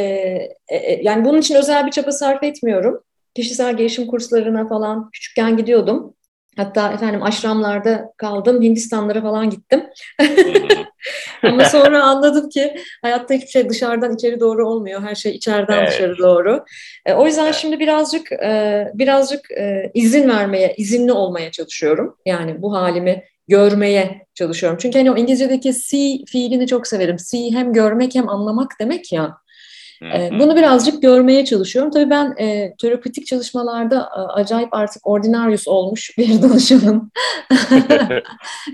[0.68, 3.02] e, e, yani bunun için özel bir çaba sarf etmiyorum.
[3.35, 6.14] Kişisel gelişim kurslarına falan küçükken gidiyordum.
[6.57, 9.87] Hatta efendim aşramlarda kaldım, Hindistanlara falan gittim.
[11.42, 15.02] Ama sonra anladım ki hayatta hiçbir şey dışarıdan içeri doğru olmuyor.
[15.02, 15.88] Her şey içeriden evet.
[15.88, 16.64] dışarı doğru.
[17.07, 17.54] E, o yüzden evet.
[17.54, 22.16] şimdi birazcık e, birazcık e, izin vermeye, izinli olmaya çalışıyorum.
[22.26, 24.78] Yani bu halimi görmeye çalışıyorum.
[24.83, 27.18] Çünkü hani o İngilizce'deki see fiilini çok severim.
[27.18, 29.37] See hem görmek hem anlamak demek ya.
[30.02, 31.90] E, bunu birazcık görmeye çalışıyorum.
[31.90, 37.11] Tabii ben e, terapötik çalışmalarda e, acayip artık ordinarius olmuş bir danışanım.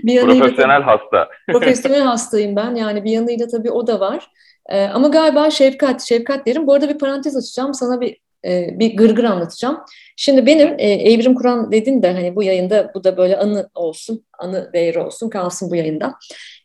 [0.03, 1.29] bir profesyonel hasta.
[1.51, 2.75] profesyonel hastayım ben.
[2.75, 4.27] Yani bir yanıyla tabii o da var.
[4.69, 6.67] E, ama galiba şefkat, şefkat derim.
[6.67, 7.73] Bu arada bir parantez açacağım.
[7.73, 9.79] Sana bir e, bir gırgır anlatacağım.
[10.17, 14.25] Şimdi benim e, Evrim Kur'an dedin de hani bu yayında bu da böyle anı olsun,
[14.39, 16.15] anı değeri olsun kalsın bu yayında.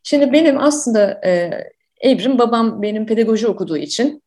[0.03, 1.51] Şimdi benim aslında e,
[2.01, 4.23] Evrim babam benim pedagoji okuduğu için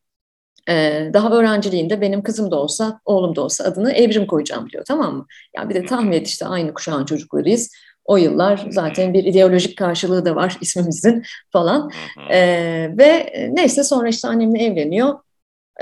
[0.68, 5.16] ee, daha öğrenciliğinde benim kızım da olsa, oğlum da olsa adını Evrim koyacağım diyor tamam
[5.16, 5.26] mı?
[5.56, 7.70] Yani bir de tahmin et işte aynı kuşağın çocuklarıyız.
[8.04, 11.90] O yıllar zaten bir ideolojik karşılığı da var ismimizin falan.
[12.30, 15.18] Ee, ve neyse sonra işte annemle evleniyor.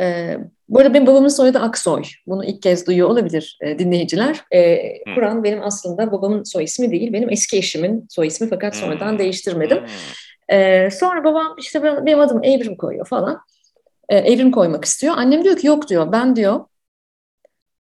[0.00, 2.02] Ee, bu arada benim babamın soyadı Aksoy.
[2.26, 4.44] Bunu ilk kez duyuyor olabilir e, dinleyiciler.
[4.50, 4.78] E,
[5.14, 9.84] Kur'an benim aslında babamın soy ismi değil, benim eski eşimin soy ismi fakat sonradan değiştirmedim.
[10.48, 13.40] E, sonra babam işte benim adım Evrim koyuyor falan
[14.08, 15.14] e, evrim koymak istiyor.
[15.16, 16.60] Annem diyor ki yok diyor ben diyor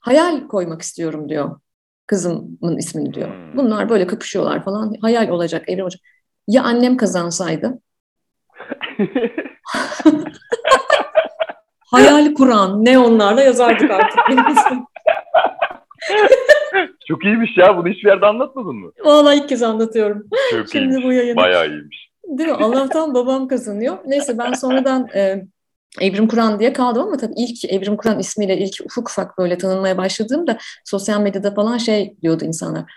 [0.01, 1.61] hayal koymak istiyorum diyor
[2.07, 3.29] kızımın ismini diyor.
[3.29, 3.57] Hmm.
[3.57, 6.03] Bunlar böyle kapışıyorlar falan hayal olacak evrim olacak.
[6.49, 7.81] Ya annem kazansaydı?
[11.87, 14.19] hayal kuran ne onlarla yazardık artık.
[17.09, 17.77] Çok iyiymiş ya.
[17.77, 18.93] Bunu hiçbir yerde anlatmadın mı?
[19.05, 20.27] Vallahi ilk kez anlatıyorum.
[20.51, 21.05] Çok Şimdi iyiymiş.
[21.05, 21.37] bu yayını.
[21.37, 22.11] Bayağı iyiymiş.
[22.29, 22.55] Değil mi?
[22.55, 23.97] Allah'tan babam kazanıyor.
[24.07, 25.45] Neyse ben sonradan e,
[26.01, 29.99] Evrim Kur'an diye kaldım ama tabii ilk Evrim Kur'an ismiyle ilk ufak ufak böyle tanınmaya
[29.99, 32.93] başladığımda sosyal medyada falan şey diyordu insanlar.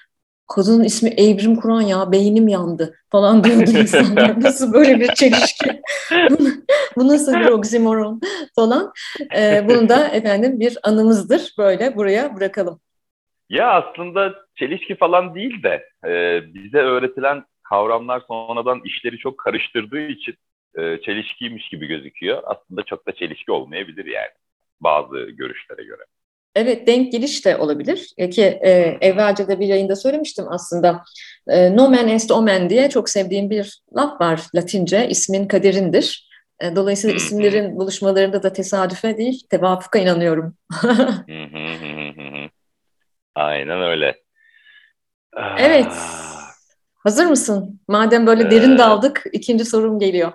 [0.56, 4.42] Kadının ismi Evrim Kur'an ya beynim yandı falan diyordu insanlar.
[4.42, 5.82] Nasıl böyle bir çelişki?
[6.96, 8.22] Bu nasıl bir oksimoron
[8.56, 8.94] falan.
[9.36, 11.54] Ee, bunu da efendim bir anımızdır.
[11.58, 12.80] Böyle buraya bırakalım.
[13.50, 20.36] Ya aslında çelişki falan değil de e, bize öğretilen kavramlar sonradan işleri çok karıştırdığı için
[20.78, 22.44] e, çelişkiymiş gibi gözüküyor.
[22.46, 24.32] Aslında çok da çelişki olmayabilir yani
[24.82, 26.04] bazı görüşlere göre.
[26.56, 31.04] Evet denk geliş de olabilir e, ki e, evvelce de bir yayında söylemiştim aslında
[31.48, 36.30] e, nomen est omen diye çok sevdiğim bir laf var Latince ismin kaderindir.
[36.62, 40.56] E, dolayısıyla isimlerin buluşmalarında da tesadüfe değil tevafuka inanıyorum.
[43.36, 44.16] Aynen öyle.
[45.58, 45.88] Evet.
[45.90, 46.30] Ah.
[47.04, 47.80] Hazır mısın?
[47.88, 50.32] Madem böyle derin daldık ikinci sorum geliyor.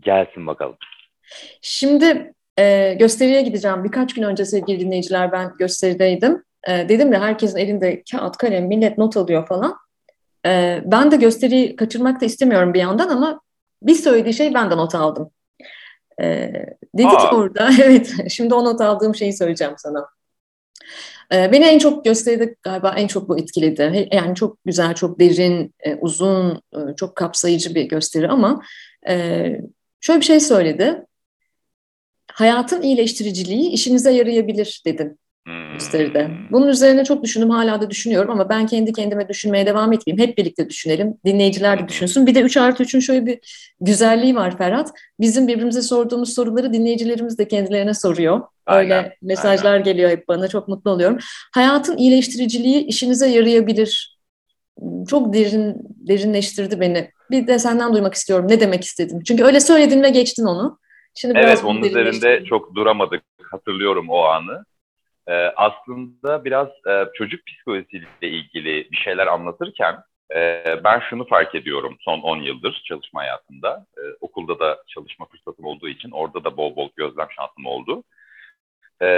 [0.00, 0.76] Gelsin bakalım.
[1.62, 3.84] Şimdi e, gösteriye gideceğim.
[3.84, 6.44] Birkaç gün önce sevgili dinleyiciler ben gösterideydim.
[6.68, 9.76] E, dedim ya herkesin elinde kağıt, kalem, millet not alıyor falan.
[10.46, 13.40] E, ben de gösteriyi kaçırmak da istemiyorum bir yandan ama
[13.82, 15.30] bir söylediği şey ben de not aldım.
[16.20, 16.52] E,
[16.94, 17.30] dedi Aa.
[17.30, 20.06] ki orada, evet şimdi o not aldığım şeyi söyleyeceğim sana.
[21.32, 24.08] E, beni en çok gösteride galiba en çok bu etkiledi.
[24.12, 28.62] Yani çok güzel, çok derin, e, uzun, e, çok kapsayıcı bir gösteri ama
[29.08, 29.46] e,
[30.00, 31.05] şöyle bir şey söyledi.
[32.36, 35.18] Hayatın iyileştiriciliği işinize yarayabilir dedin
[35.72, 36.26] gösteride.
[36.26, 36.34] Hmm.
[36.50, 40.28] Bunun üzerine çok düşündüm, hala da düşünüyorum ama ben kendi kendime düşünmeye devam etmeyeyim.
[40.28, 42.26] Hep birlikte düşünelim, dinleyiciler de düşünsün.
[42.26, 43.38] Bir de 3 artı 3'ün şöyle bir
[43.80, 44.90] güzelliği var Ferhat.
[45.20, 48.40] Bizim birbirimize sorduğumuz soruları dinleyicilerimiz de kendilerine soruyor.
[48.66, 49.84] Öyle aynen, mesajlar aynen.
[49.84, 51.18] geliyor hep bana, çok mutlu oluyorum.
[51.54, 54.18] Hayatın iyileştiriciliği işinize yarayabilir.
[55.08, 55.74] Çok derin,
[56.08, 57.10] derinleştirdi beni.
[57.30, 58.46] Bir de senden duymak istiyorum.
[58.48, 59.20] Ne demek istedin?
[59.20, 60.78] Çünkü öyle söyledin ve geçtin onu.
[61.16, 63.22] Şimdi evet, onun üzerinde çok duramadık.
[63.50, 64.64] Hatırlıyorum o anı
[65.26, 69.96] e, aslında biraz e, çocuk psikolojisiyle ilgili bir şeyler anlatırken
[70.34, 73.86] e, ben şunu fark ediyorum son 10 yıldır çalışma hayatında.
[73.96, 78.02] E, okulda da çalışma fırsatım olduğu için orada da bol bol gözlem şansım oldu.
[79.02, 79.08] E,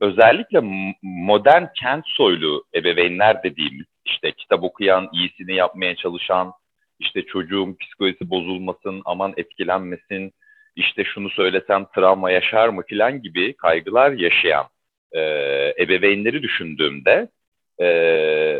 [0.00, 0.60] özellikle
[1.02, 6.52] modern kent soylu ebeveynler dediğimiz işte kitap okuyan, iyisini yapmaya çalışan,
[6.98, 10.32] işte çocuğun psikolojisi bozulmasın, aman etkilenmesin,
[10.76, 14.66] işte şunu söylesem travma yaşar mı filan gibi kaygılar yaşayan
[15.12, 15.20] e,
[15.78, 17.28] ebeveynleri düşündüğümde
[17.80, 17.88] e,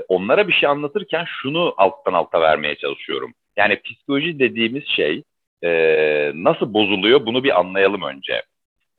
[0.09, 3.35] onlara bir şey anlatırken şunu alttan alta vermeye çalışıyorum.
[3.57, 5.23] Yani psikoloji dediğimiz şey
[5.65, 5.71] e,
[6.35, 8.43] nasıl bozuluyor bunu bir anlayalım önce.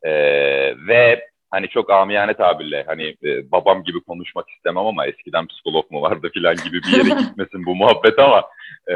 [0.03, 0.11] E,
[0.87, 6.01] ve hani çok amiyane tabirle hani e, babam gibi konuşmak istemem ama eskiden psikolog mu
[6.01, 8.43] vardı filan gibi bir yere gitmesin bu muhabbet ama
[8.87, 8.95] e,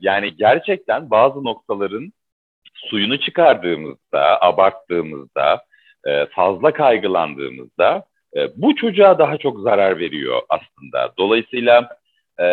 [0.00, 2.12] yani gerçekten bazı noktaların
[2.88, 5.64] suyunu çıkardığımızda, abarttığımızda
[6.06, 8.04] e, fazla kaygılandığımızda
[8.36, 11.12] e, bu çocuğa daha çok zarar veriyor aslında.
[11.18, 11.88] Dolayısıyla
[12.40, 12.46] e,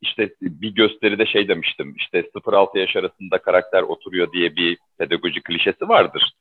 [0.00, 5.88] işte bir gösteride şey demiştim, işte 0-6 yaş arasında karakter oturuyor diye bir pedagoji klişesi
[5.88, 6.32] vardır.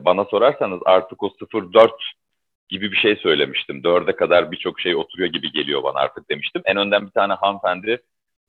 [0.00, 1.90] Bana sorarsanız artık o 0-4
[2.68, 3.84] gibi bir şey söylemiştim.
[3.84, 6.62] Dörde kadar birçok şey oturuyor gibi geliyor bana artık demiştim.
[6.64, 8.02] En önden bir tane hanımefendi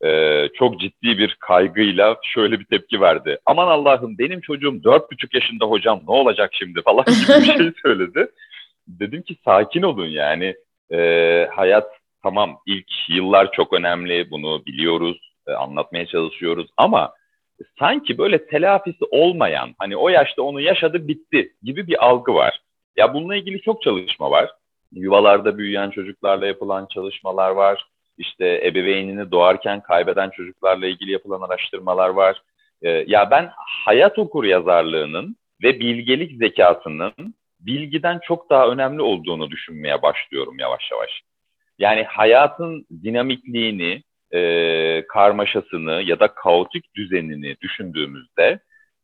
[0.03, 3.37] e, çok ciddi bir kaygıyla şöyle bir tepki verdi.
[3.45, 7.71] Aman Allah'ım benim çocuğum dört buçuk yaşında hocam ne olacak şimdi falan gibi bir şey
[7.81, 8.27] söyledi.
[8.87, 10.55] Dedim ki sakin olun yani
[10.91, 10.97] e,
[11.51, 11.91] hayat
[12.23, 17.13] tamam ilk yıllar çok önemli bunu biliyoruz e, anlatmaya çalışıyoruz ama
[17.79, 22.61] sanki böyle telafisi olmayan hani o yaşta onu yaşadı bitti gibi bir algı var.
[22.97, 24.51] Ya bununla ilgili çok çalışma var.
[24.91, 27.85] Yuvalarda büyüyen çocuklarla yapılan çalışmalar var
[28.21, 32.41] işte ebeveynini doğarken kaybeden çocuklarla ilgili yapılan araştırmalar var.
[32.81, 33.49] E, ya ben
[33.85, 41.21] hayat okur yazarlığının ve bilgelik zekasının bilgiden çok daha önemli olduğunu düşünmeye başlıyorum yavaş yavaş.
[41.79, 44.03] Yani hayatın dinamikliğini,
[44.33, 48.59] e, karmaşasını ya da kaotik düzenini düşündüğümüzde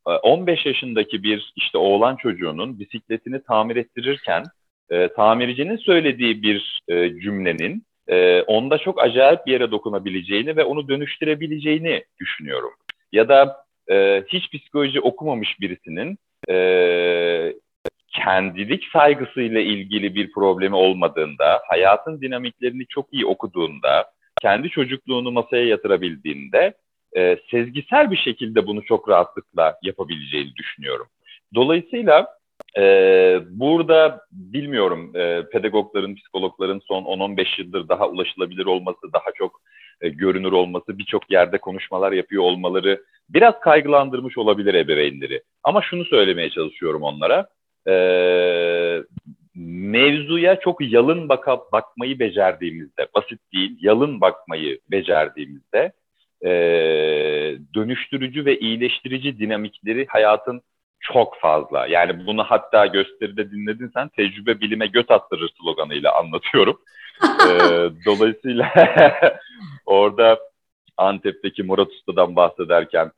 [0.05, 4.43] 15 e, yaşındaki bir işte oğlan çocuğunun bisikletini tamir ettirirken
[4.89, 10.87] e, tamircinin söylediği bir e, cümlenin e, onda çok acayip bir yere dokunabileceğini ve onu
[10.87, 12.71] dönüştürebileceğini düşünüyorum.
[13.11, 13.57] Ya da
[13.91, 16.17] e, hiç psikoloji okumamış birisinin
[16.49, 17.53] e,
[18.23, 26.73] kendilik saygısıyla ilgili bir problemi olmadığında, hayatın dinamiklerini çok iyi okuduğunda, kendi çocukluğunu masaya yatırabildiğinde
[27.17, 31.07] e, sezgisel bir şekilde bunu çok rahatlıkla yapabileceğini düşünüyorum.
[31.55, 32.36] Dolayısıyla
[32.77, 39.61] ee, burada bilmiyorum e, pedagogların, psikologların son 10-15 yıldır daha ulaşılabilir olması, daha çok
[40.01, 45.43] e, görünür olması, birçok yerde konuşmalar yapıyor olmaları biraz kaygılandırmış olabilir ebeveynleri.
[45.63, 47.47] Ama şunu söylemeye çalışıyorum onlara.
[47.87, 47.93] E,
[49.65, 55.91] mevzuya çok yalın baka, bakmayı becerdiğimizde, basit değil, yalın bakmayı becerdiğimizde
[56.45, 56.49] e,
[57.75, 60.61] dönüştürücü ve iyileştirici dinamikleri hayatın
[60.99, 61.87] çok fazla.
[61.87, 66.81] Yani bunu hatta gösteride dinledin sen tecrübe bilime göt attırır sloganıyla anlatıyorum.
[67.23, 68.71] ee, dolayısıyla
[69.85, 70.39] orada
[70.97, 73.11] Antep'teki Murat Usta'dan bahsederken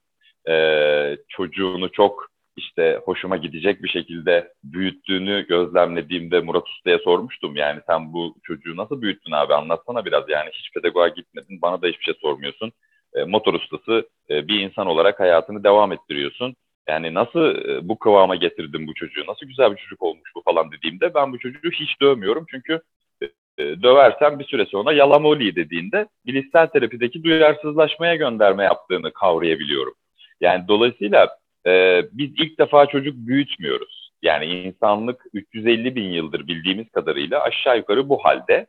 [0.50, 7.56] e, çocuğunu çok işte hoşuma gidecek bir şekilde büyüttüğünü gözlemlediğimde Murat Usta'ya sormuştum.
[7.56, 11.88] Yani sen bu çocuğu nasıl büyüttün abi anlatsana biraz yani hiç pedagoğa gitmedin bana da
[11.88, 12.72] hiçbir şey sormuyorsun.
[13.14, 16.56] E, motor ustası e, bir insan olarak hayatını devam ettiriyorsun
[16.90, 20.72] yani nasıl e, bu kıvama getirdim bu çocuğu, nasıl güzel bir çocuk olmuş bu falan
[20.72, 22.46] dediğimde ben bu çocuğu hiç dövmüyorum.
[22.52, 22.82] Çünkü
[23.22, 23.26] e,
[23.58, 29.94] e, döversem bir süre sonra yalamoli dediğinde bilişsel terapideki duyarsızlaşmaya gönderme yaptığını kavrayabiliyorum.
[30.42, 31.28] Yani dolayısıyla
[31.68, 34.12] e, biz ilk defa çocuk büyütmüyoruz.
[34.22, 38.68] Yani insanlık 350 bin yıldır bildiğimiz kadarıyla aşağı yukarı bu halde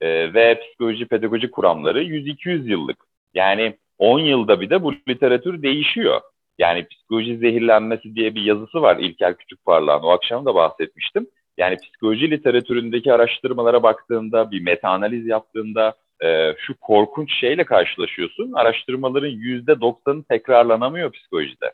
[0.00, 2.98] e, ve psikoloji pedagoji kuramları 100-200 yıllık
[3.34, 6.20] Yani 10 yılda bir de bu literatür değişiyor.
[6.58, 10.06] Yani psikoloji zehirlenmesi diye bir yazısı var İlker Küçükparlak'ın.
[10.06, 11.26] O akşam da bahsetmiştim.
[11.58, 18.52] Yani psikoloji literatüründeki araştırmalara baktığında, bir meta analiz yaptığında e, şu korkunç şeyle karşılaşıyorsun.
[18.52, 21.72] Araştırmaların yüzde doksanı tekrarlanamıyor psikolojide.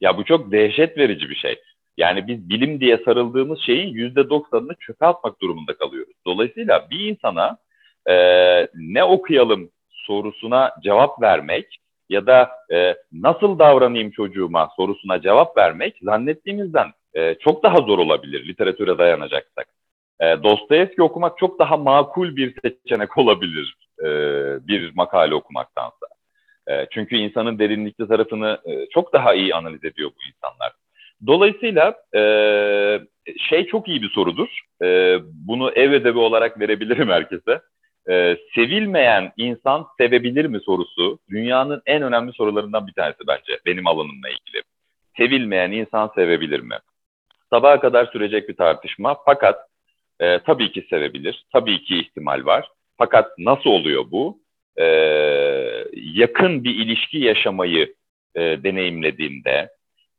[0.00, 1.56] Ya bu çok dehşet verici bir şey.
[1.96, 6.14] Yani biz bilim diye sarıldığımız şeyin yüzde doksanını çöpe atmak durumunda kalıyoruz.
[6.26, 7.56] Dolayısıyla bir insana
[8.10, 8.14] e,
[8.74, 11.78] ne okuyalım sorusuna cevap vermek
[12.12, 18.48] ya da e, nasıl davranayım çocuğuma sorusuna cevap vermek zannettiğimizden e, çok daha zor olabilir
[18.48, 19.66] literatüre dayanacaksak.
[20.20, 24.06] E, Dostoyevski okumak çok daha makul bir seçenek olabilir e,
[24.68, 26.06] bir makale okumaktansa.
[26.68, 30.72] E, çünkü insanın derinlikli tarafını e, çok daha iyi analiz ediyor bu insanlar.
[31.26, 32.22] Dolayısıyla e,
[33.48, 34.60] şey çok iyi bir sorudur.
[34.82, 37.60] E, bunu ev ödevi olarak verebilirim herkese.
[38.10, 44.28] E, sevilmeyen insan sevebilir mi sorusu dünyanın en önemli sorularından bir tanesi bence benim alanımla
[44.28, 44.62] ilgili.
[45.16, 46.78] Sevilmeyen insan sevebilir mi?
[47.50, 49.58] Sabaha kadar sürecek bir tartışma fakat
[50.20, 52.68] e, tabii ki sevebilir, tabii ki ihtimal var.
[52.98, 54.38] Fakat nasıl oluyor bu?
[54.76, 54.84] E,
[55.92, 57.94] yakın bir ilişki yaşamayı
[58.34, 59.68] e, deneyimlediğinde,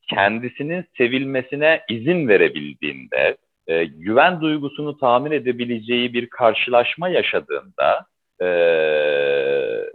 [0.10, 3.38] kendisinin sevilmesine izin verebildiğinde,
[3.68, 8.06] e, güven duygusunu tahmin edebileceği bir karşılaşma yaşadığında,
[8.42, 8.48] e,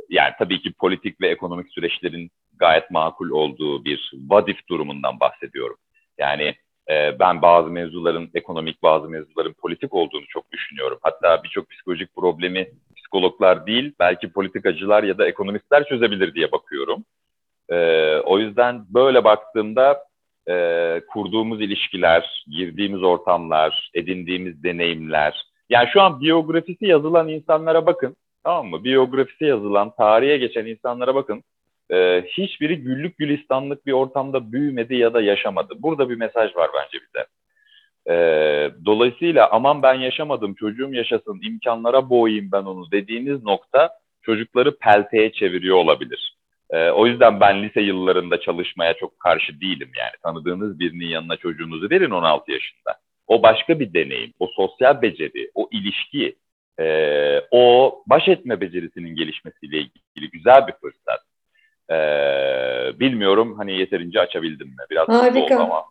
[0.09, 5.77] yani tabii ki politik ve ekonomik süreçlerin gayet makul olduğu bir vadif durumundan bahsediyorum.
[6.19, 6.55] Yani
[6.91, 10.99] e, ben bazı mevzuların ekonomik, bazı mevzuların politik olduğunu çok düşünüyorum.
[11.03, 17.05] Hatta birçok psikolojik problemi psikologlar değil, belki politikacılar ya da ekonomistler çözebilir diye bakıyorum.
[17.69, 17.77] E,
[18.17, 20.08] o yüzden böyle baktığımda
[20.49, 25.43] e, kurduğumuz ilişkiler, girdiğimiz ortamlar, edindiğimiz deneyimler.
[25.71, 28.85] Yani şu an biyografisi yazılan insanlara bakın, tamam mı?
[28.85, 31.43] Biyografisi yazılan, tarihe geçen insanlara bakın.
[31.91, 35.75] E, hiçbiri güllük gülistanlık bir ortamda büyümedi ya da yaşamadı.
[35.79, 37.27] Burada bir mesaj var bence bize.
[38.11, 38.15] E,
[38.85, 43.91] dolayısıyla aman ben yaşamadım, çocuğum yaşasın, imkanlara boğayım ben onu dediğiniz nokta
[44.23, 46.38] çocukları pelteye çeviriyor olabilir.
[46.71, 50.13] E, o yüzden ben lise yıllarında çalışmaya çok karşı değilim yani.
[50.23, 52.97] Tanıdığınız birinin yanına çocuğunuzu verin 16 yaşında.
[53.27, 56.37] O başka bir deneyim, o sosyal beceri, o ilişki,
[56.81, 56.87] e,
[57.51, 61.21] o baş etme becerisinin gelişmesiyle ilgili güzel bir fırsat.
[61.91, 61.97] E,
[63.01, 64.77] bilmiyorum hani yeterince açabildim mi?
[64.91, 65.57] Biraz Harika.
[65.61, 65.85] Ama.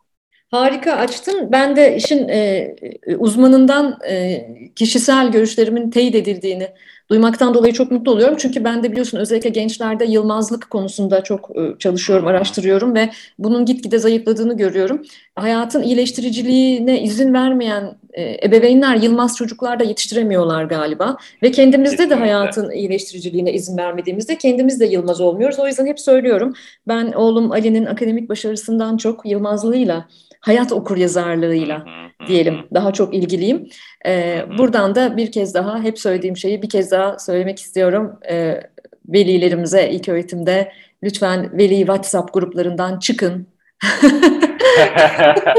[0.52, 1.52] Harika açtın.
[1.52, 2.76] Ben de işin e,
[3.18, 6.68] uzmanından e, kişisel görüşlerimin teyit edildiğini
[7.10, 8.38] duymaktan dolayı çok mutlu oluyorum.
[8.40, 14.00] Çünkü ben de biliyorsun özellikle gençlerde yılmazlık konusunda çok e, çalışıyorum, araştırıyorum ve bunun gitgide
[14.00, 15.02] zayıfladığını görüyorum.
[15.36, 21.18] Hayatın iyileştiriciliğine izin vermeyen e, ebeveynler yılmaz çocuklar da yetiştiremiyorlar galiba.
[21.44, 25.60] Ve kendimizde de hayatın iyileştiriciliğine izin vermediğimizde kendimiz de yılmaz olmuyoruz.
[25.60, 26.54] O yüzden hep söylüyorum
[26.88, 30.08] ben oğlum Ali'nin akademik başarısından çok yılmazlığıyla
[30.40, 31.86] hayat okur yazarlığıyla
[32.28, 33.70] diyelim daha çok ilgiliyim.
[34.06, 38.20] Ee, buradan da bir kez daha hep söylediğim şeyi bir kez daha söylemek istiyorum.
[38.30, 38.62] Ee,
[39.10, 40.72] velilerimize ilk öğretimde
[41.04, 43.48] lütfen veli WhatsApp gruplarından çıkın.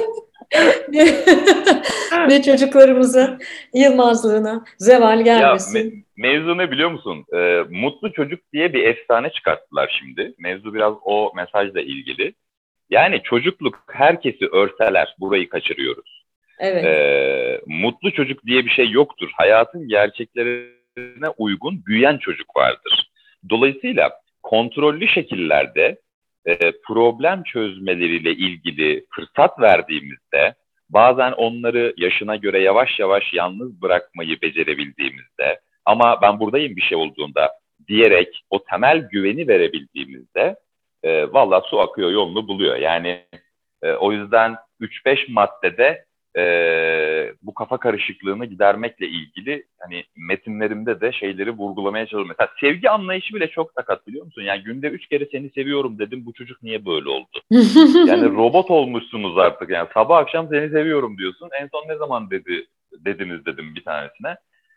[2.28, 3.38] ve çocuklarımızın
[3.74, 5.78] yılmazlığına zeval gelmesin.
[5.78, 5.84] Ya,
[6.16, 7.24] me mevzu ne biliyor musun?
[7.34, 10.34] Ee, Mutlu Çocuk diye bir efsane çıkarttılar şimdi.
[10.38, 12.34] Mevzu biraz o mesajla ilgili.
[12.90, 16.24] Yani çocukluk herkesi örseler, burayı kaçırıyoruz.
[16.58, 16.84] Evet.
[16.84, 19.30] Ee, mutlu çocuk diye bir şey yoktur.
[19.36, 19.88] Hayatın
[20.98, 23.10] gerçeklerine uygun büyüyen çocuk vardır.
[23.50, 24.10] Dolayısıyla
[24.42, 25.98] kontrollü şekillerde
[26.46, 30.54] e, problem çözmeleriyle ilgili fırsat verdiğimizde,
[30.90, 37.50] bazen onları yaşına göre yavaş yavaş yalnız bırakmayı becerebildiğimizde, ama ben buradayım bir şey olduğunda
[37.88, 40.56] diyerek o temel güveni verebildiğimizde
[41.02, 42.76] e, valla su akıyor yolunu buluyor.
[42.76, 43.24] Yani
[43.82, 46.04] e, o yüzden 3-5 maddede
[46.38, 46.42] e,
[47.42, 52.28] bu kafa karışıklığını gidermekle ilgili hani metinlerimde de şeyleri vurgulamaya çalışıyorum.
[52.28, 54.42] Mesela sevgi anlayışı bile çok sakat biliyor musun?
[54.42, 57.40] Yani günde üç kere seni seviyorum dedim bu çocuk niye böyle oldu?
[58.06, 61.48] yani robot olmuşsunuz artık yani sabah akşam seni seviyorum diyorsun.
[61.60, 64.36] En son ne zaman dedi dediniz dedim bir tanesine.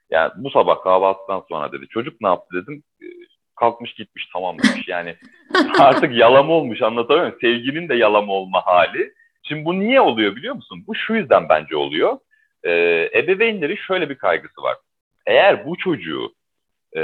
[0.09, 1.87] Yani bu sabah kahvaltıdan sonra dedi.
[1.87, 2.83] Çocuk ne yaptı dedim
[3.61, 4.87] kalkmış gitmiş tamam demiş.
[4.87, 5.15] Yani
[5.79, 7.37] artık yalama olmuş anlatabiliyor muyum?
[7.41, 9.13] Sevginin de yalama olma hali.
[9.43, 10.83] Şimdi bu niye oluyor biliyor musun?
[10.87, 12.17] Bu şu yüzden bence oluyor.
[12.63, 14.77] Ee, ebeveynlerin şöyle bir kaygısı var.
[15.25, 16.33] Eğer bu çocuğu
[16.93, 17.01] e,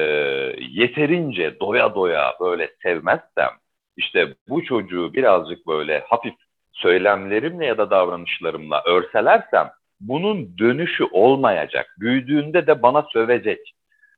[0.60, 3.50] yeterince doya doya böyle sevmezsem,
[3.98, 6.34] işte bu çocuğu birazcık böyle hafif
[6.72, 9.70] söylemlerimle ya da davranışlarımla örselersem
[10.00, 11.96] bunun dönüşü olmayacak.
[12.00, 13.74] Büyüdüğünde de bana sövecek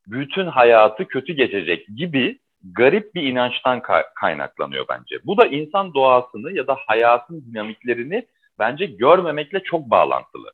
[0.08, 3.82] bütün hayatı kötü geçecek gibi garip bir inançtan
[4.16, 5.16] kaynaklanıyor bence.
[5.26, 8.26] Bu da insan doğasını ya da hayatın dinamiklerini
[8.60, 10.52] bence görmemekle çok bağlantılı.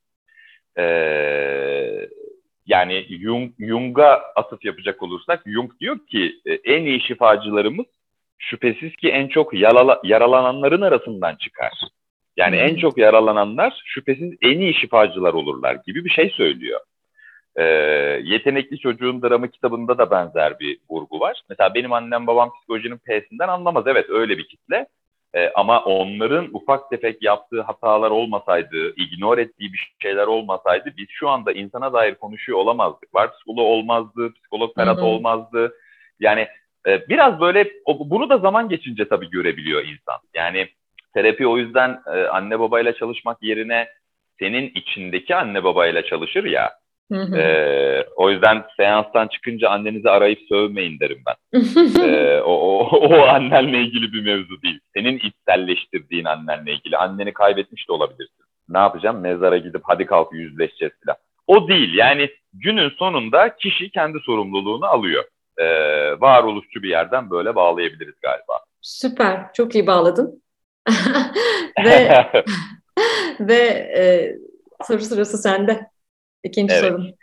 [0.77, 2.09] Ee,
[2.65, 7.85] yani Jung, Jung'a atıf yapacak olursak Jung diyor ki e, en iyi şifacılarımız
[8.37, 11.73] şüphesiz ki en çok yarala, yaralananların arasından çıkar.
[12.37, 16.79] Yani en çok yaralananlar şüphesiz en iyi şifacılar olurlar gibi bir şey söylüyor.
[17.55, 17.63] Ee,
[18.23, 21.41] Yetenekli Çocuğun Dramı kitabında da benzer bir vurgu var.
[21.49, 23.83] Mesela benim annem babam psikolojinin P'sinden anlamaz.
[23.87, 24.87] Evet öyle bir kitle.
[25.35, 31.29] Ee, ama onların ufak tefek yaptığı hatalar olmasaydı, ignore ettiği bir şeyler olmasaydı biz şu
[31.29, 33.15] anda insana dair konuşuyor olamazdık.
[33.15, 35.73] Var psikoloğu olmazdı, psikolog Ferhat olmazdı.
[36.19, 36.47] Yani
[36.87, 40.19] e, biraz böyle bunu da zaman geçince tabii görebiliyor insan.
[40.33, 40.67] Yani
[41.13, 43.87] terapi o yüzden e, anne babayla çalışmak yerine
[44.39, 46.71] senin içindeki anne babayla çalışır ya.
[47.11, 47.37] Hı hı.
[47.37, 51.61] E, o yüzden seanstan çıkınca annenizi arayıp sövmeyin derim ben.
[52.03, 54.79] e, o, o, o annenle ilgili bir mevzu değil.
[54.93, 56.97] Senin içselleştirdiğin annenle ilgili.
[56.97, 58.45] Anneni kaybetmiş de olabilirsin.
[58.69, 59.19] Ne yapacağım?
[59.19, 61.17] Mezara gidip hadi kalk yüzleşeceğiz falan.
[61.47, 61.93] O değil.
[61.93, 65.23] Yani günün sonunda kişi kendi sorumluluğunu alıyor.
[65.57, 65.65] E,
[66.21, 68.59] varoluşçu bir yerden böyle bağlayabiliriz galiba.
[68.81, 69.53] Süper.
[69.53, 70.43] Çok iyi bağladın.
[71.85, 72.25] ve
[73.39, 73.57] ve
[73.97, 74.35] e,
[74.87, 75.94] soru sırası sende.
[76.45, 76.83] İkinci evet.
[76.83, 77.15] sorun.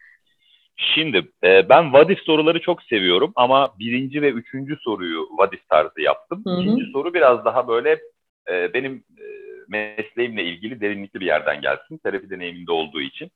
[0.76, 6.42] Şimdi e, ben vadif soruları çok seviyorum ama birinci ve üçüncü soruyu vadif tarzı yaptım.
[6.46, 6.60] Hı hı.
[6.60, 8.00] İkinci soru biraz daha böyle
[8.48, 9.24] e, benim e,
[9.68, 11.98] mesleğimle ilgili derinlikli bir yerden gelsin.
[11.98, 13.30] Terapi deneyiminde olduğu için.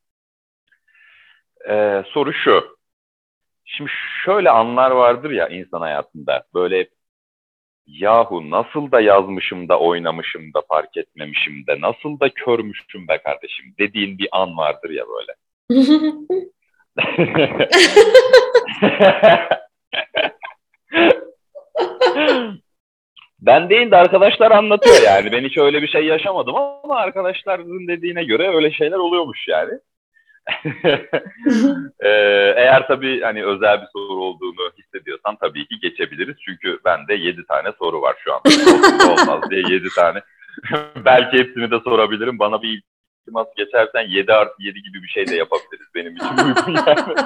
[1.68, 2.76] E, soru şu.
[3.64, 3.91] Şimdi
[4.24, 6.45] şöyle anlar vardır ya insan hayatında.
[6.55, 6.89] Böyle
[7.87, 13.74] yahu nasıl da yazmışım da oynamışım da fark etmemişim de nasıl da körmüşüm be kardeşim
[13.78, 15.34] dediğin bir an vardır ya böyle.
[23.41, 25.33] ben değil de arkadaşlar anlatıyor yani.
[25.33, 29.73] Ben hiç öyle bir şey yaşamadım ama arkadaşların dediğine göre öyle şeyler oluyormuş yani.
[32.01, 32.09] ee,
[32.57, 36.37] eğer tabii hani özel bir soru olduğunu hissediyorsan tabii ki geçebiliriz.
[36.45, 38.41] Çünkü bende yedi tane soru var şu an.
[39.11, 40.23] Olmaz diye yedi tane.
[41.05, 42.39] Belki hepsini de sorabilirim.
[42.39, 42.83] Bana bir
[43.27, 47.16] iltimas geçersen 7 artı 7 gibi bir şey de yapabiliriz benim için uygun yani.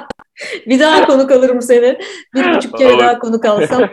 [0.66, 1.98] bir daha konuk alırım seni.
[2.34, 3.90] Bir buçuk kere daha konuk alsam.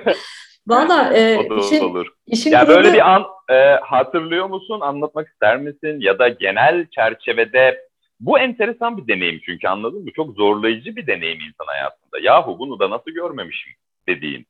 [0.67, 2.07] Valla e, işin, olur.
[2.25, 4.79] işin ya böyle bir an e, hatırlıyor musun?
[4.81, 5.99] Anlatmak ister misin?
[5.99, 7.87] Ya da genel çerçevede
[8.19, 10.09] bu enteresan bir deneyim çünkü anladın mı?
[10.15, 12.19] Çok zorlayıcı bir deneyim insan hayatında.
[12.21, 13.73] Yahu bunu da nasıl görmemişim
[14.07, 14.47] dediğin.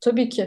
[0.00, 0.46] Tabii ki.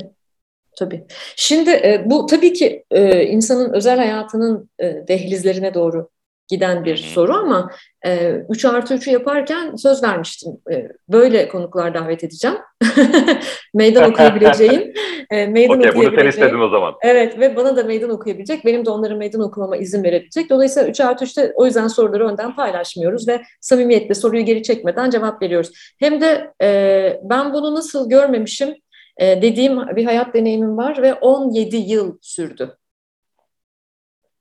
[0.76, 1.04] Tabii.
[1.36, 6.10] Şimdi e, bu tabii ki e, insanın özel hayatının e, dehlizlerine doğru
[6.48, 7.72] giden bir soru ama
[8.06, 10.52] e, 3 artı 3'ü yaparken söz vermiştim.
[10.72, 12.58] E, böyle konuklar davet edeceğim.
[13.74, 14.94] meydan okuyabileceğim.
[15.32, 16.12] E, meydan okay, okuyabileceğim.
[16.12, 16.94] Bunu sen istedin o zaman.
[17.02, 18.66] Evet ve bana da meydan okuyabilecek.
[18.66, 20.50] Benim de onların meydan okumama izin verebilecek.
[20.50, 25.42] Dolayısıyla 3 artı 3'te o yüzden soruları önden paylaşmıyoruz ve samimiyetle soruyu geri çekmeden cevap
[25.42, 25.72] veriyoruz.
[26.00, 28.76] Hem de e, ben bunu nasıl görmemişim
[29.18, 32.78] e, dediğim bir hayat deneyimim var ve 17 yıl sürdü.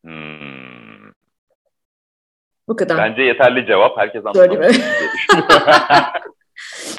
[0.04, 1.12] Hmm.
[2.68, 2.98] Bu kadar.
[2.98, 3.98] Bence yeterli cevap.
[3.98, 4.76] Herkes anlamış.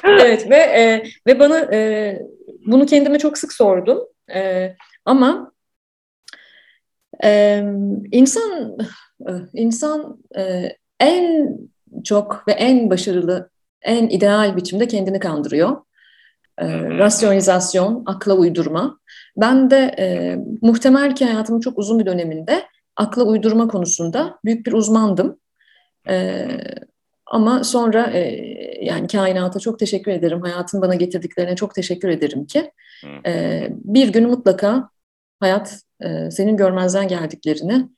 [0.04, 2.20] evet ve e, ve bana e,
[2.66, 4.00] bunu kendime çok sık sordum.
[4.34, 5.52] E, ama
[7.24, 7.64] e,
[8.12, 8.78] insan
[9.28, 10.70] e, insan e,
[11.00, 11.50] en
[12.04, 13.50] çok ve en başarılı,
[13.82, 15.78] en ideal biçimde kendini kandırıyor
[16.58, 16.66] e,
[16.98, 19.00] rasyonizasyon, akla uydurma.
[19.38, 24.72] Ben de e, muhtemel ki hayatımın çok uzun bir döneminde akla uydurma konusunda büyük bir
[24.72, 25.40] uzmandım.
[26.10, 26.48] E,
[27.26, 28.20] ama sonra e,
[28.82, 30.42] yani kainata çok teşekkür ederim.
[30.42, 32.72] Hayatın bana getirdiklerine çok teşekkür ederim ki
[33.26, 34.90] e, bir gün mutlaka
[35.40, 37.90] hayat e, senin görmezden geldiklerini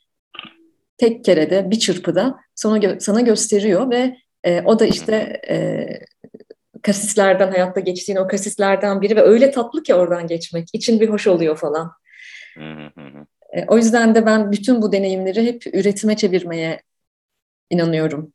[0.97, 5.87] tek kerede bir çırpıda sana, gö sana gösteriyor ve e, o da işte e,
[6.87, 10.67] kasislerden hayatta geçtiğin o kasislerden biri ve öyle tatlı ki oradan geçmek.
[10.73, 11.91] için bir hoş oluyor falan.
[13.53, 16.81] E, o yüzden de ben bütün bu deneyimleri hep üretime çevirmeye
[17.69, 18.33] inanıyorum.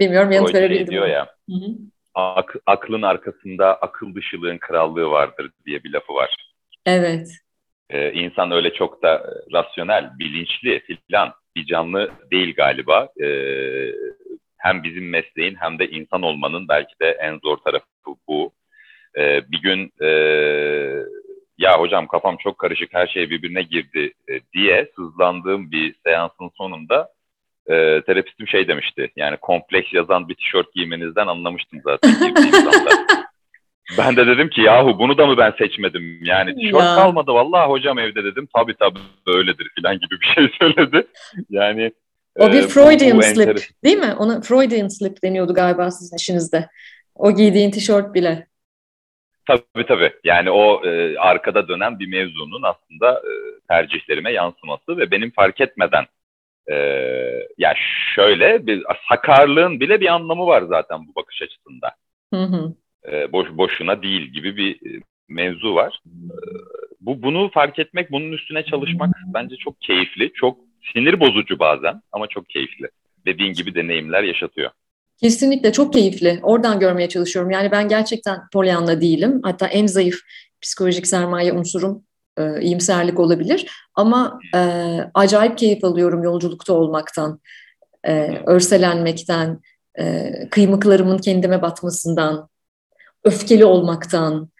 [0.00, 0.86] Bilmiyorum yanıt şey verebildim.
[0.86, 1.36] diyor ya.
[2.14, 6.52] Ak, aklın arkasında akıl dışılığın krallığı vardır diye bir lafı var.
[6.86, 7.30] Evet.
[7.90, 13.08] Ee, insan öyle çok da rasyonel, bilinçli filan bir canlı değil galiba.
[13.22, 13.92] Ee,
[14.60, 17.86] hem bizim mesleğin hem de insan olmanın belki de en zor tarafı
[18.28, 18.52] bu.
[19.18, 20.08] Ee, bir gün e,
[21.58, 27.08] ya hocam kafam çok karışık her şey birbirine girdi e, diye sızlandığım bir seansın sonunda
[27.66, 29.10] e, terapistim şey demişti.
[29.16, 32.10] Yani kompleks yazan bir tişört giymenizden anlamıştım zaten.
[33.98, 36.24] ben de dedim ki yahu bunu da mı ben seçmedim?
[36.24, 36.94] Yani tişört ya.
[36.94, 38.48] kalmadı vallahi hocam evde dedim.
[38.56, 41.06] Tabii tabii öyledir falan gibi bir şey söyledi.
[41.50, 41.92] Yani
[42.38, 44.14] o bir Freudian bu, bu slip enter- değil mi?
[44.18, 46.68] Ona Freudian slip deniyordu galiba sizin işinizde.
[47.14, 48.46] O giydiğin tişört bile.
[49.46, 50.12] Tabii tabii.
[50.24, 53.32] Yani o e, arkada dönen bir mevzunun aslında e,
[53.68, 56.04] tercihlerime yansıması ve benim fark etmeden
[56.66, 56.76] e,
[57.58, 57.74] ya
[58.14, 61.90] şöyle bir sakarlığın bile bir anlamı var zaten bu bakış açısında.
[62.34, 62.74] Hı hı.
[63.12, 66.02] E, boş boşuna değil gibi bir e, mevzu var.
[66.06, 66.10] E,
[67.00, 72.26] bu bunu fark etmek, bunun üstüne çalışmak bence çok keyifli, çok sinir bozucu bazen ama
[72.26, 72.88] çok keyifli.
[73.26, 74.70] Dediğin gibi deneyimler yaşatıyor.
[75.16, 76.40] Kesinlikle çok keyifli.
[76.42, 77.50] Oradan görmeye çalışıyorum.
[77.50, 79.40] Yani ben gerçekten Pollyanna değilim.
[79.42, 80.20] Hatta en zayıf
[80.60, 82.04] psikolojik sermaye unsurum
[82.38, 83.66] e, iyimserlik olabilir.
[83.94, 84.58] Ama e,
[85.14, 87.40] acayip keyif alıyorum yolculukta olmaktan,
[88.04, 89.60] e, örselenmekten,
[89.98, 92.48] e, kıymıklarımın kendime batmasından,
[93.24, 94.50] öfkeli olmaktan,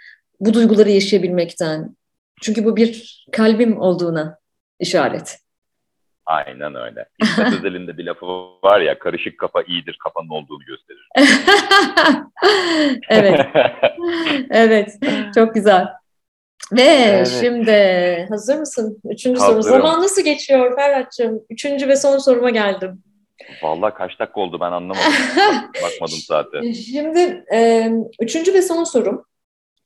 [0.40, 1.96] bu duyguları yaşayabilmekten.
[2.42, 4.38] Çünkü bu bir kalbim olduğuna
[4.80, 5.38] işaret.
[6.30, 7.08] Aynen öyle.
[7.22, 8.26] İsmet Özel'in bir lafı
[8.64, 11.08] var ya karışık kafa iyidir kafanın olduğunu gösterir.
[13.10, 13.46] evet.
[14.50, 14.98] evet.
[15.34, 15.88] Çok güzel.
[16.72, 17.38] Ve evet.
[17.40, 17.72] şimdi
[18.30, 19.00] hazır mısın?
[19.10, 19.62] Üçüncü Hazırım.
[19.62, 19.72] soru.
[19.72, 21.40] Zaman nasıl geçiyor Ferhat'cığım?
[21.50, 23.02] Üçüncü ve son soruma geldim.
[23.62, 25.12] Vallahi kaç dakika oldu ben anlamadım.
[25.82, 26.72] Bakmadım zaten.
[26.72, 29.24] Şimdi e, üçüncü ve son sorum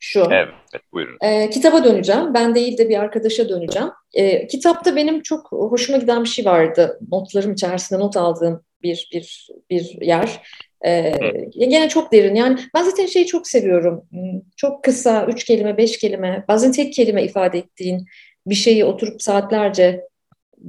[0.04, 0.28] şu.
[0.30, 0.48] Evet,
[0.92, 1.18] buyurun.
[1.20, 2.34] E, kitaba döneceğim.
[2.34, 3.88] Ben değil de bir arkadaşa döneceğim.
[4.14, 6.98] E, kitapta benim çok hoşuma giden bir şey vardı.
[7.12, 10.40] Notlarım içerisinde not aldığım bir bir bir yer.
[10.86, 11.14] Ee,
[11.58, 12.34] gene çok derin.
[12.34, 14.04] Yani ben zaten şeyi çok seviyorum.
[14.10, 18.06] Hmm, çok kısa, üç kelime, beş kelime, bazen tek kelime ifade ettiğin
[18.46, 20.00] bir şeyi oturup saatlerce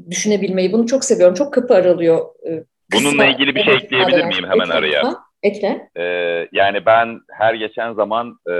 [0.10, 0.72] düşünebilmeyi.
[0.72, 1.36] Bunu çok seviyorum.
[1.36, 2.26] Çok kapı aralıyor.
[2.48, 5.16] E, kısa, Bununla ilgili bir şey ekleyebilir miyim hemen araya?
[5.46, 5.90] Ekle.
[5.98, 8.54] Ee, yani ben her geçen zaman e,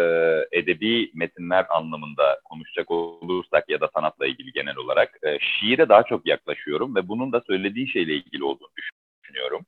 [0.52, 6.28] edebi metinler anlamında konuşacak olursak ya da sanatla ilgili genel olarak e, şiire daha çok
[6.28, 9.66] yaklaşıyorum ve bunun da söylediğin şeyle ilgili olduğunu düşünüyorum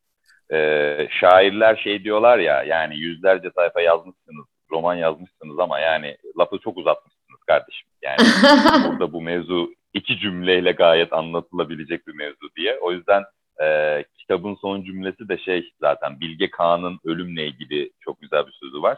[0.53, 6.78] e, şairler şey diyorlar ya yani yüzlerce sayfa yazmışsınız, roman yazmışsınız ama yani lafı çok
[6.78, 7.88] uzatmışsınız kardeşim.
[8.01, 8.18] Yani
[8.88, 12.78] burada bu mevzu iki cümleyle gayet anlatılabilecek bir mevzu diye.
[12.82, 13.24] O yüzden
[13.63, 18.81] e, kitabın son cümlesi de şey zaten Bilge Kağan'ın ölümle ilgili çok güzel bir sözü
[18.81, 18.97] var.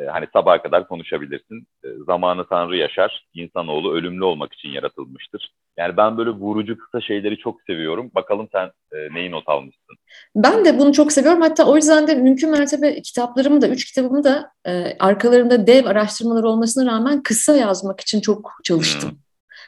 [0.00, 1.66] E, hani sabaha kadar konuşabilirsin.
[1.84, 5.52] E, zamanı Tanrı yaşar, insanoğlu ölümlü olmak için yaratılmıştır.
[5.78, 8.10] Yani ben böyle vurucu kısa şeyleri çok seviyorum.
[8.14, 9.96] Bakalım sen e, neyi not almışsın?
[10.36, 11.40] Ben de bunu çok seviyorum.
[11.40, 16.42] Hatta o yüzden de mümkün mertebe kitaplarımı da, üç kitabımı da e, arkalarında dev araştırmalar
[16.42, 19.10] olmasına rağmen kısa yazmak için çok çalıştım.
[19.10, 19.18] Hmm.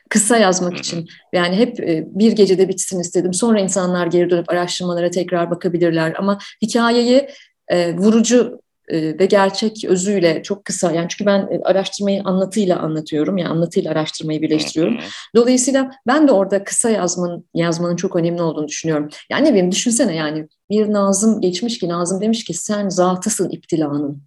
[0.08, 1.08] Kısa yazmak için.
[1.32, 3.34] Yani hep e, bir gecede bitsin istedim.
[3.34, 6.14] Sonra insanlar geri dönüp araştırmalara tekrar bakabilirler.
[6.18, 7.28] Ama hikayeyi
[7.68, 13.48] e, vurucu e, ve gerçek özüyle çok kısa yani çünkü ben araştırmayı anlatıyla anlatıyorum yani
[13.48, 14.98] anlatıyla araştırmayı birleştiriyorum.
[15.36, 19.08] Dolayısıyla ben de orada kısa yazmanın yazmanın çok önemli olduğunu düşünüyorum.
[19.30, 24.22] Yani ne bileyim düşünsene yani bir Nazım geçmiş ki Nazım demiş ki sen zatısın iptilanın.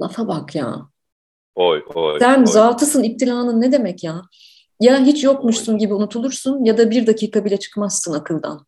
[0.00, 0.76] Lafa bak ya.
[1.54, 2.46] Oy, oy, sen oy.
[2.46, 4.22] zatısın iptilanın ne demek ya?
[4.82, 8.66] Ya hiç yokmuşsun gibi unutulursun ya da bir dakika bile çıkmazsın akıldan.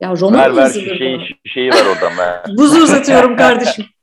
[0.00, 2.42] Ya roman ver, ver, şişeyi, şişeyi ver oradan ver.
[2.58, 3.84] Buzu uzatıyorum kardeşim.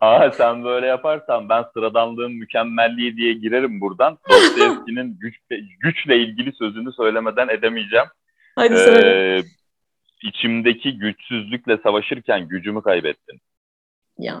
[0.00, 4.18] Aa sen böyle yaparsan ben sıradanlığın mükemmelliği diye girerim buradan.
[4.30, 5.36] Dostoyevski'nin güç,
[5.80, 8.06] güçle ilgili sözünü söylemeden edemeyeceğim.
[8.56, 9.38] Hadi söyle.
[9.38, 9.42] Ee,
[10.22, 13.40] içimdeki güçsüzlükle savaşırken gücümü kaybettim.
[14.18, 14.40] Ya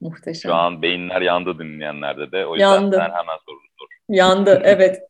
[0.00, 0.50] muhteşem.
[0.50, 2.46] Şu an beyinler yandı dinleyenlerde de.
[2.46, 2.96] O yüzden yandı.
[2.96, 3.86] sen hemen sorunu sor.
[4.08, 5.02] Yandı evet.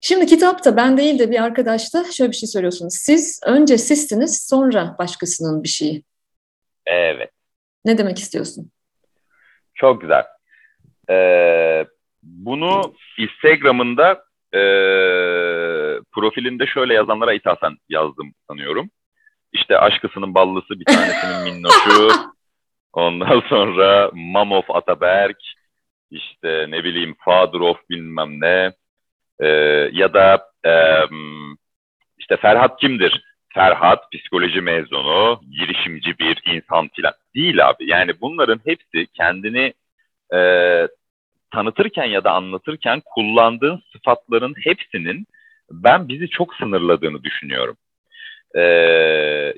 [0.00, 2.94] Şimdi kitapta ben değil de bir arkadaş da şöyle bir şey söylüyorsunuz.
[2.94, 6.04] Siz önce sizsiniz sonra başkasının bir şeyi.
[6.86, 7.30] Evet.
[7.84, 8.70] Ne demek istiyorsun?
[9.74, 10.24] Çok güzel.
[11.10, 11.86] Ee,
[12.22, 14.62] bunu Instagram'ında e,
[16.12, 18.90] profilinde şöyle yazanlara ithafen yazdım sanıyorum.
[19.52, 22.08] İşte aşkısının ballısı bir tanesinin minnoşu.
[22.92, 25.38] Ondan sonra Mamov Ataberk.
[26.10, 28.72] işte ne bileyim Father of bilmem ne.
[29.40, 29.48] E,
[29.92, 30.72] ya da e,
[32.18, 33.24] işte Ferhat kimdir?
[33.54, 37.12] Ferhat psikoloji mezunu, girişimci bir insan filan.
[37.34, 37.90] Değil abi.
[37.90, 39.74] Yani bunların hepsi kendini
[40.34, 40.40] e,
[41.52, 45.26] tanıtırken ya da anlatırken kullandığın sıfatların hepsinin
[45.70, 47.76] ben bizi çok sınırladığını düşünüyorum.
[48.54, 48.62] E,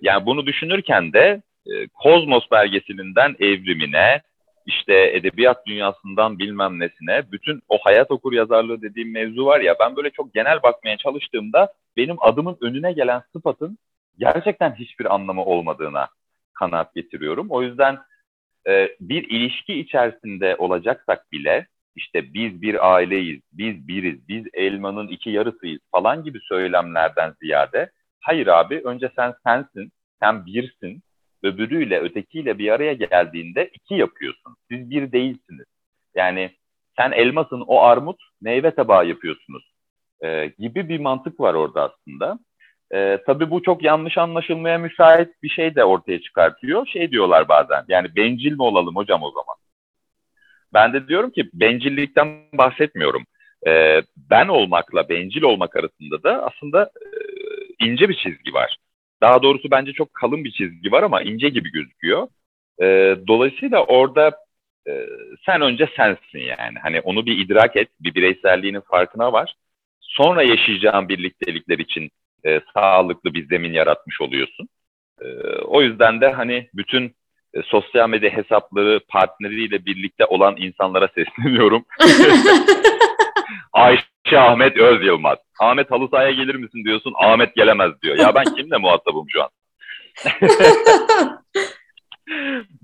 [0.02, 4.22] yani bunu düşünürken de e, Kozmos belgeselinden evrimine,
[4.66, 9.96] işte edebiyat dünyasından bilmem nesine bütün o hayat okur yazarlığı dediğim mevzu var ya ben
[9.96, 13.78] böyle çok genel bakmaya çalıştığımda benim adımın önüne gelen sıfatın
[14.18, 16.08] gerçekten hiçbir anlamı olmadığına
[16.54, 17.46] kanaat getiriyorum.
[17.50, 17.98] O yüzden
[18.68, 25.30] e, bir ilişki içerisinde olacaksak bile işte biz bir aileyiz, biz biriz, biz elmanın iki
[25.30, 27.90] yarısıyız falan gibi söylemlerden ziyade
[28.20, 31.02] hayır abi önce sen sensin, sen birsin,
[31.43, 34.57] öbürüyle ötekiyle bir araya geldiğinde iki yapıyorsun.
[34.70, 35.66] Siz bir değilsiniz.
[36.14, 36.51] Yani
[36.97, 39.72] sen elmasın o armut meyve tabağı yapıyorsunuz
[40.24, 42.38] e, gibi bir mantık var orada aslında.
[42.95, 46.86] E, tabii bu çok yanlış anlaşılmaya müsait bir şey de ortaya çıkartıyor.
[46.86, 49.57] Şey diyorlar bazen yani bencil mi olalım hocam o zaman?
[50.74, 53.24] Ben de diyorum ki bencillikten bahsetmiyorum.
[53.66, 57.07] E, ben olmakla bencil olmak arasında da aslında e,
[57.86, 58.76] ince bir çizgi var.
[59.22, 62.28] Daha doğrusu bence çok kalın bir çizgi var ama ince gibi gözüküyor.
[62.82, 64.32] E, dolayısıyla orada
[64.88, 65.06] e,
[65.46, 66.78] sen önce sensin yani.
[66.82, 69.54] Hani onu bir idrak et, bir bireyselliğinin farkına var.
[70.00, 72.10] Sonra yaşayacağın birliktelikler için
[72.46, 74.68] e, sağlıklı bir zemin yaratmış oluyorsun.
[75.20, 75.26] E,
[75.64, 77.14] o yüzden de hani bütün
[77.54, 81.84] e, sosyal medya hesapları partneriyle birlikte olan insanlara sesleniyorum.
[83.72, 85.38] Ayşe Ahmet Öz Yılmaz.
[85.60, 87.12] Ahmet halı sahaya gelir misin diyorsun.
[87.16, 88.16] Ahmet gelemez diyor.
[88.18, 89.48] Ya ben kimle muhatabım şu an?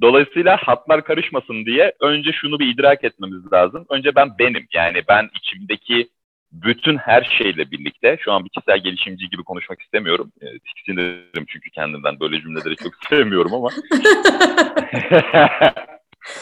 [0.02, 3.86] Dolayısıyla hatlar karışmasın diye önce şunu bir idrak etmemiz lazım.
[3.90, 4.66] Önce ben benim.
[4.72, 6.08] Yani ben içimdeki
[6.52, 10.32] bütün her şeyle birlikte, şu an bir kişisel gelişimci gibi konuşmak istemiyorum.
[10.40, 13.68] E, tiksinirim çünkü kendimden böyle cümleleri çok sevmiyorum ama.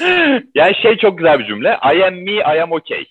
[0.55, 1.69] yani şey çok güzel bir cümle.
[1.69, 3.05] I am me, I am okay.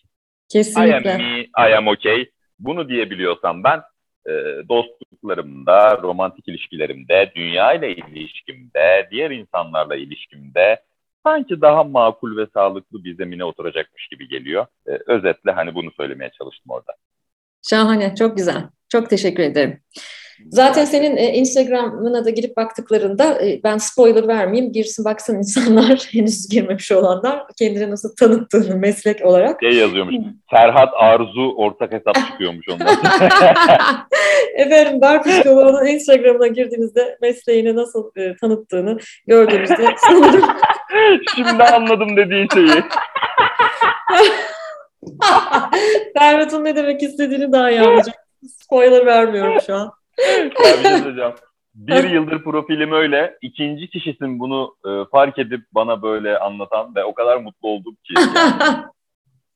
[0.50, 1.10] Kesinlikle.
[1.10, 2.30] I am me, I am okay.
[2.60, 3.82] Bunu diyebiliyorsam ben
[4.28, 4.32] e,
[4.70, 10.82] dostluklarımda, romantik ilişkilerimde, dünya ile ilişkimde, diğer insanlarla ilişkimde
[11.24, 14.66] sanki daha makul ve sağlıklı bir zemine oturacakmış gibi geliyor.
[14.88, 16.94] E, özetle hani bunu söylemeye çalıştım orada.
[17.70, 18.64] Şahane, çok güzel.
[18.90, 19.80] Çok teşekkür ederim.
[20.50, 24.72] Zaten senin e, Instagram'ına da girip baktıklarında e, ben spoiler vermeyeyim.
[24.72, 29.60] Girsin baksın insanlar henüz girmemiş olanlar kendini nasıl tanıttığını meslek olarak.
[29.64, 30.16] Şey yazıyormuş.
[30.52, 32.88] Serhat Arzu ortak hesap çıkıyormuş ondan.
[34.56, 40.44] Efendim bar psikoloğunun Instagram'ına girdiğinizde mesleğini nasıl e, tanıttığını gördüğünüzde sanırım.
[41.36, 42.84] Şimdi anladım dediğin şeyi.
[46.18, 48.16] Serhat'ın ne demek istediğini daha iyi anlayacak.
[48.62, 51.36] Spoiler vermiyorum şu an ya
[51.76, 53.38] bir şey Bir yıldır profilim öyle.
[53.42, 58.14] İkinci kişisin bunu e, fark edip bana böyle anlatan ve o kadar mutlu oldum ki.
[58.18, 58.84] Yani.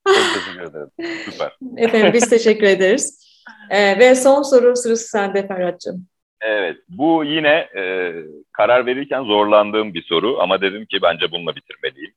[0.08, 0.90] Çok teşekkür ederim.
[1.26, 1.52] Süper.
[1.78, 3.30] Efendim biz teşekkür ederiz.
[3.70, 6.08] Ee, ve son soru sırası sende Ferhat'cığım.
[6.42, 6.78] Evet.
[6.90, 8.14] Bu yine e,
[8.52, 12.14] karar verirken zorlandığım bir soru ama dedim ki bence bununla bitirmeliyim.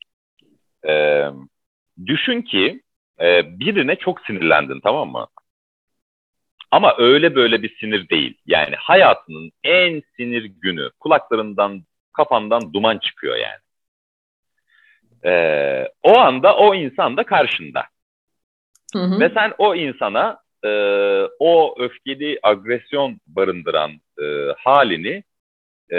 [0.89, 0.93] E,
[2.07, 2.83] düşün ki
[3.21, 5.27] e, birine çok sinirlendin tamam mı?
[6.73, 8.39] Ama öyle böyle bir sinir değil.
[8.47, 10.91] Yani hayatının en sinir günü.
[11.01, 13.61] Kulaklarından, kafandan duman çıkıyor yani.
[15.25, 17.85] Ee, o anda o insan da karşında.
[18.93, 19.21] Hı hı.
[19.21, 20.69] Ve sen o insana e,
[21.39, 23.91] o öfkeli agresyon barındıran
[24.23, 24.25] e,
[24.59, 25.23] halini
[25.93, 25.99] e,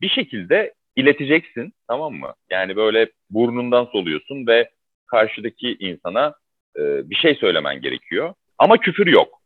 [0.00, 2.34] bir şekilde ileteceksin tamam mı?
[2.50, 4.70] Yani böyle burnundan soluyorsun ve
[5.06, 6.34] karşıdaki insana
[6.76, 8.34] e, bir şey söylemen gerekiyor.
[8.58, 9.41] Ama küfür yok.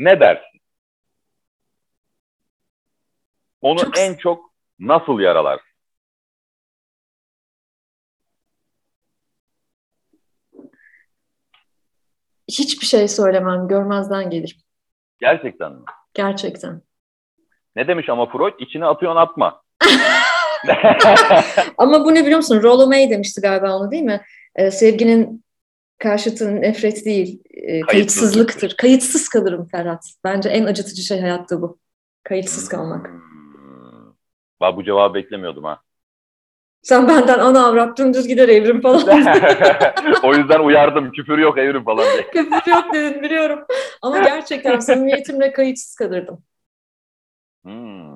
[0.00, 0.60] Ne dersin?
[3.60, 3.98] Onu çok...
[3.98, 5.60] en çok nasıl yaralar?
[12.48, 14.58] Hiçbir şey söylemem, görmezden gelir.
[15.18, 15.84] Gerçekten mi?
[16.14, 16.82] Gerçekten.
[17.76, 18.54] Ne demiş ama Freud?
[18.58, 19.62] İçine atıyorsun atma.
[21.78, 22.62] ama bu ne biliyor musun?
[22.62, 24.20] Rollo May demişti galiba onu değil mi?
[24.56, 25.44] Ee, sevginin
[25.98, 28.76] karşıtı nefret değil, e, kayıtsızlıktır.
[28.76, 30.04] Kayıtsız kalırım Ferhat.
[30.24, 31.78] Bence en acıtıcı şey hayatta bu.
[32.24, 33.06] Kayıtsız kalmak.
[33.06, 34.14] Hmm.
[34.60, 35.80] Ben bu cevabı beklemiyordum ha.
[36.82, 39.02] Sen benden ana avrat dümdüz gider evrim falan.
[40.22, 41.12] o yüzden uyardım.
[41.12, 42.30] Küfür yok evrim falan diye.
[42.32, 43.64] Küfür yok dedin biliyorum.
[44.02, 46.44] Ama gerçekten samimiyetimle kayıtsız kalırdım.
[47.62, 48.10] Hmm.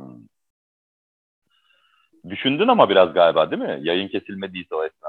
[2.29, 3.79] Düşündün ama biraz galiba değil mi?
[3.83, 5.04] Yayın kesilmediyse o esnada.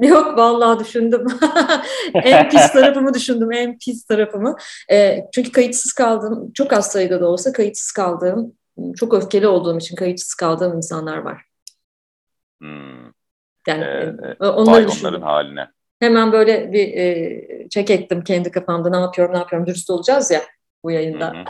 [0.00, 1.26] Yok vallahi düşündüm.
[2.14, 4.56] en pis tarafımı düşündüm, en pis tarafımı.
[4.90, 8.52] E, çünkü kayıtsız kaldım, çok az sayıda da olsa kayıtsız kaldığım,
[8.96, 11.42] çok öfkeli olduğum için kayıtsız kaldığım insanlar var.
[12.60, 13.04] Hmm.
[13.66, 15.68] Yani ee, onları onların haline.
[16.00, 20.40] Hemen böyle bir e, çek ettim kendi kafamda ne yapıyorum ne yapıyorum dürüst olacağız ya
[20.84, 21.34] bu yayında.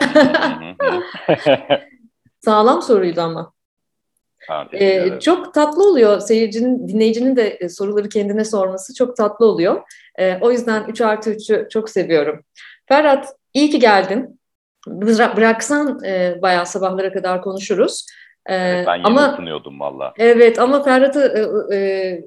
[2.45, 3.53] Sağlam soruydu ama.
[4.47, 4.67] Ha,
[5.19, 6.19] çok tatlı oluyor.
[6.19, 9.81] Seyircinin, dinleyicinin de e, soruları kendine sorması çok tatlı oluyor.
[10.19, 12.43] Ee, o yüzden 3 artı 3'ü çok seviyorum.
[12.87, 14.39] Ferhat iyi ki geldin.
[14.87, 18.05] Bıraksan e, bayağı sabahlara kadar konuşuruz.
[18.45, 20.13] Ee, evet, ben yeni ama, ısınıyordum valla.
[20.17, 22.21] Evet ama Ferhat'ı e, e,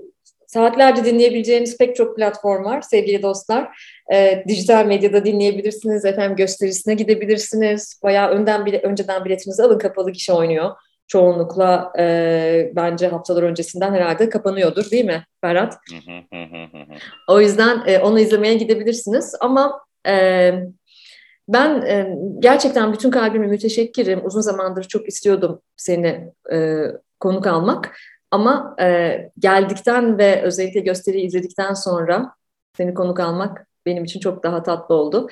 [0.47, 3.79] saatlerce dinleyebileceğiniz pek çok platform var sevgili dostlar.
[4.13, 8.01] E, dijital medyada dinleyebilirsiniz, efendim gösterisine gidebilirsiniz.
[8.03, 10.71] Bayağı önden bile, önceden biletinizi alın kapalı kişi oynuyor.
[11.07, 15.79] Çoğunlukla e, bence haftalar öncesinden herhalde kapanıyordur değil mi Ferhat?
[17.29, 19.35] o yüzden e, onu izlemeye gidebilirsiniz.
[19.41, 20.53] Ama e,
[21.49, 24.27] ben e, gerçekten bütün kalbimle müteşekkirim.
[24.27, 26.85] Uzun zamandır çok istiyordum seni e,
[27.21, 27.97] konuk almak.
[28.31, 32.35] Ama e, geldikten ve özellikle gösteriyi izledikten sonra
[32.77, 35.29] seni konuk almak benim için çok daha tatlı oldu.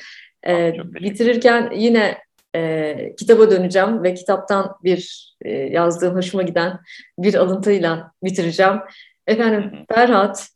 [0.47, 2.19] E, bitirirken yine
[2.57, 6.81] e, kitaba döneceğim ve kitaptan bir e, yazdığım hoşuma giden
[7.19, 8.81] bir alıntıyla bitireceğim.
[9.27, 10.49] Efendim Ferhat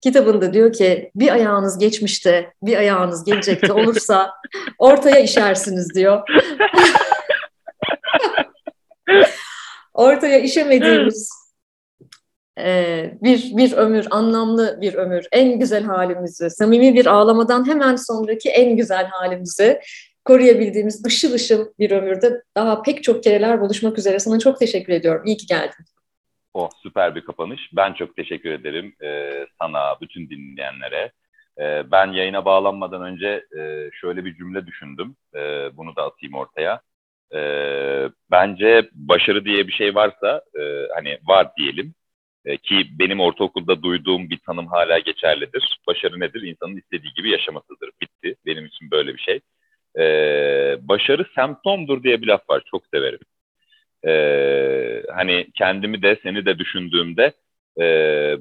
[0.00, 4.30] kitabında diyor ki bir ayağınız geçmişte bir ayağınız gelecekte olursa
[4.78, 6.22] ortaya işersiniz diyor.
[9.94, 11.30] ortaya işemediğimiz
[12.58, 18.50] e, bir, bir ömür, anlamlı bir ömür, en güzel halimizi, samimi bir ağlamadan hemen sonraki
[18.50, 19.80] en güzel halimizi
[20.24, 24.18] koruyabildiğimiz ışıl ışıl bir ömürde daha pek çok kereler buluşmak üzere.
[24.18, 25.22] Sana çok teşekkür ediyorum.
[25.26, 25.84] İyi ki geldin.
[26.54, 27.70] Oh süper bir kapanış.
[27.72, 31.12] Ben çok teşekkür ederim e, sana, bütün dinleyenlere.
[31.58, 35.16] E, ben yayına bağlanmadan önce e, şöyle bir cümle düşündüm.
[35.34, 35.40] E,
[35.76, 36.80] bunu da atayım ortaya.
[37.34, 37.40] E,
[38.30, 40.62] bence başarı diye bir şey varsa, e,
[40.94, 41.94] hani var diyelim.
[42.44, 45.80] E, ki benim ortaokulda duyduğum bir tanım hala geçerlidir.
[45.86, 46.42] Başarı nedir?
[46.42, 47.90] İnsanın istediği gibi yaşamasıdır.
[48.00, 48.36] Bitti.
[48.46, 49.40] Benim için böyle bir şey.
[49.98, 50.04] E,
[50.80, 52.62] başarı semptomdur diye bir laf var.
[52.70, 53.20] Çok severim.
[54.06, 54.12] E,
[55.14, 57.32] hani kendimi de seni de düşündüğümde
[57.80, 57.84] e,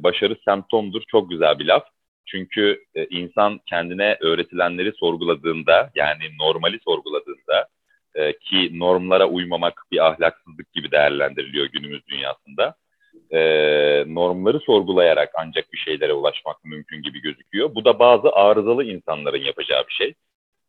[0.03, 1.01] başarı semptomdur.
[1.07, 1.83] Çok güzel bir laf.
[2.25, 7.67] Çünkü e, insan kendine öğretilenleri sorguladığında yani normali sorguladığında
[8.15, 12.75] e, ki normlara uymamak bir ahlaksızlık gibi değerlendiriliyor günümüz dünyasında
[13.31, 13.39] e,
[14.07, 17.75] normları sorgulayarak ancak bir şeylere ulaşmak mümkün gibi gözüküyor.
[17.75, 20.13] Bu da bazı arızalı insanların yapacağı bir şey.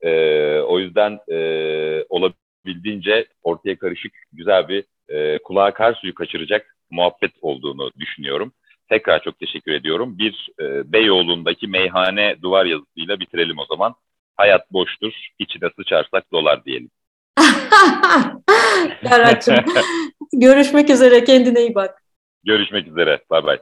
[0.03, 0.11] E,
[0.61, 1.39] o yüzden e,
[2.09, 8.53] olabildiğince ortaya karışık güzel bir e, kulağa kar suyu kaçıracak muhabbet olduğunu düşünüyorum.
[8.89, 10.19] Tekrar çok teşekkür ediyorum.
[10.19, 13.95] Bir e, Beyoğlu'ndaki meyhane duvar yazısıyla bitirelim o zaman.
[14.37, 16.91] Hayat boştur, içine sıçarsak dolar diyelim.
[19.03, 19.65] Ferhat'cığım
[20.33, 22.03] görüşmek üzere kendine iyi bak.
[22.45, 23.21] Görüşmek üzere.
[23.31, 23.59] Bay bay.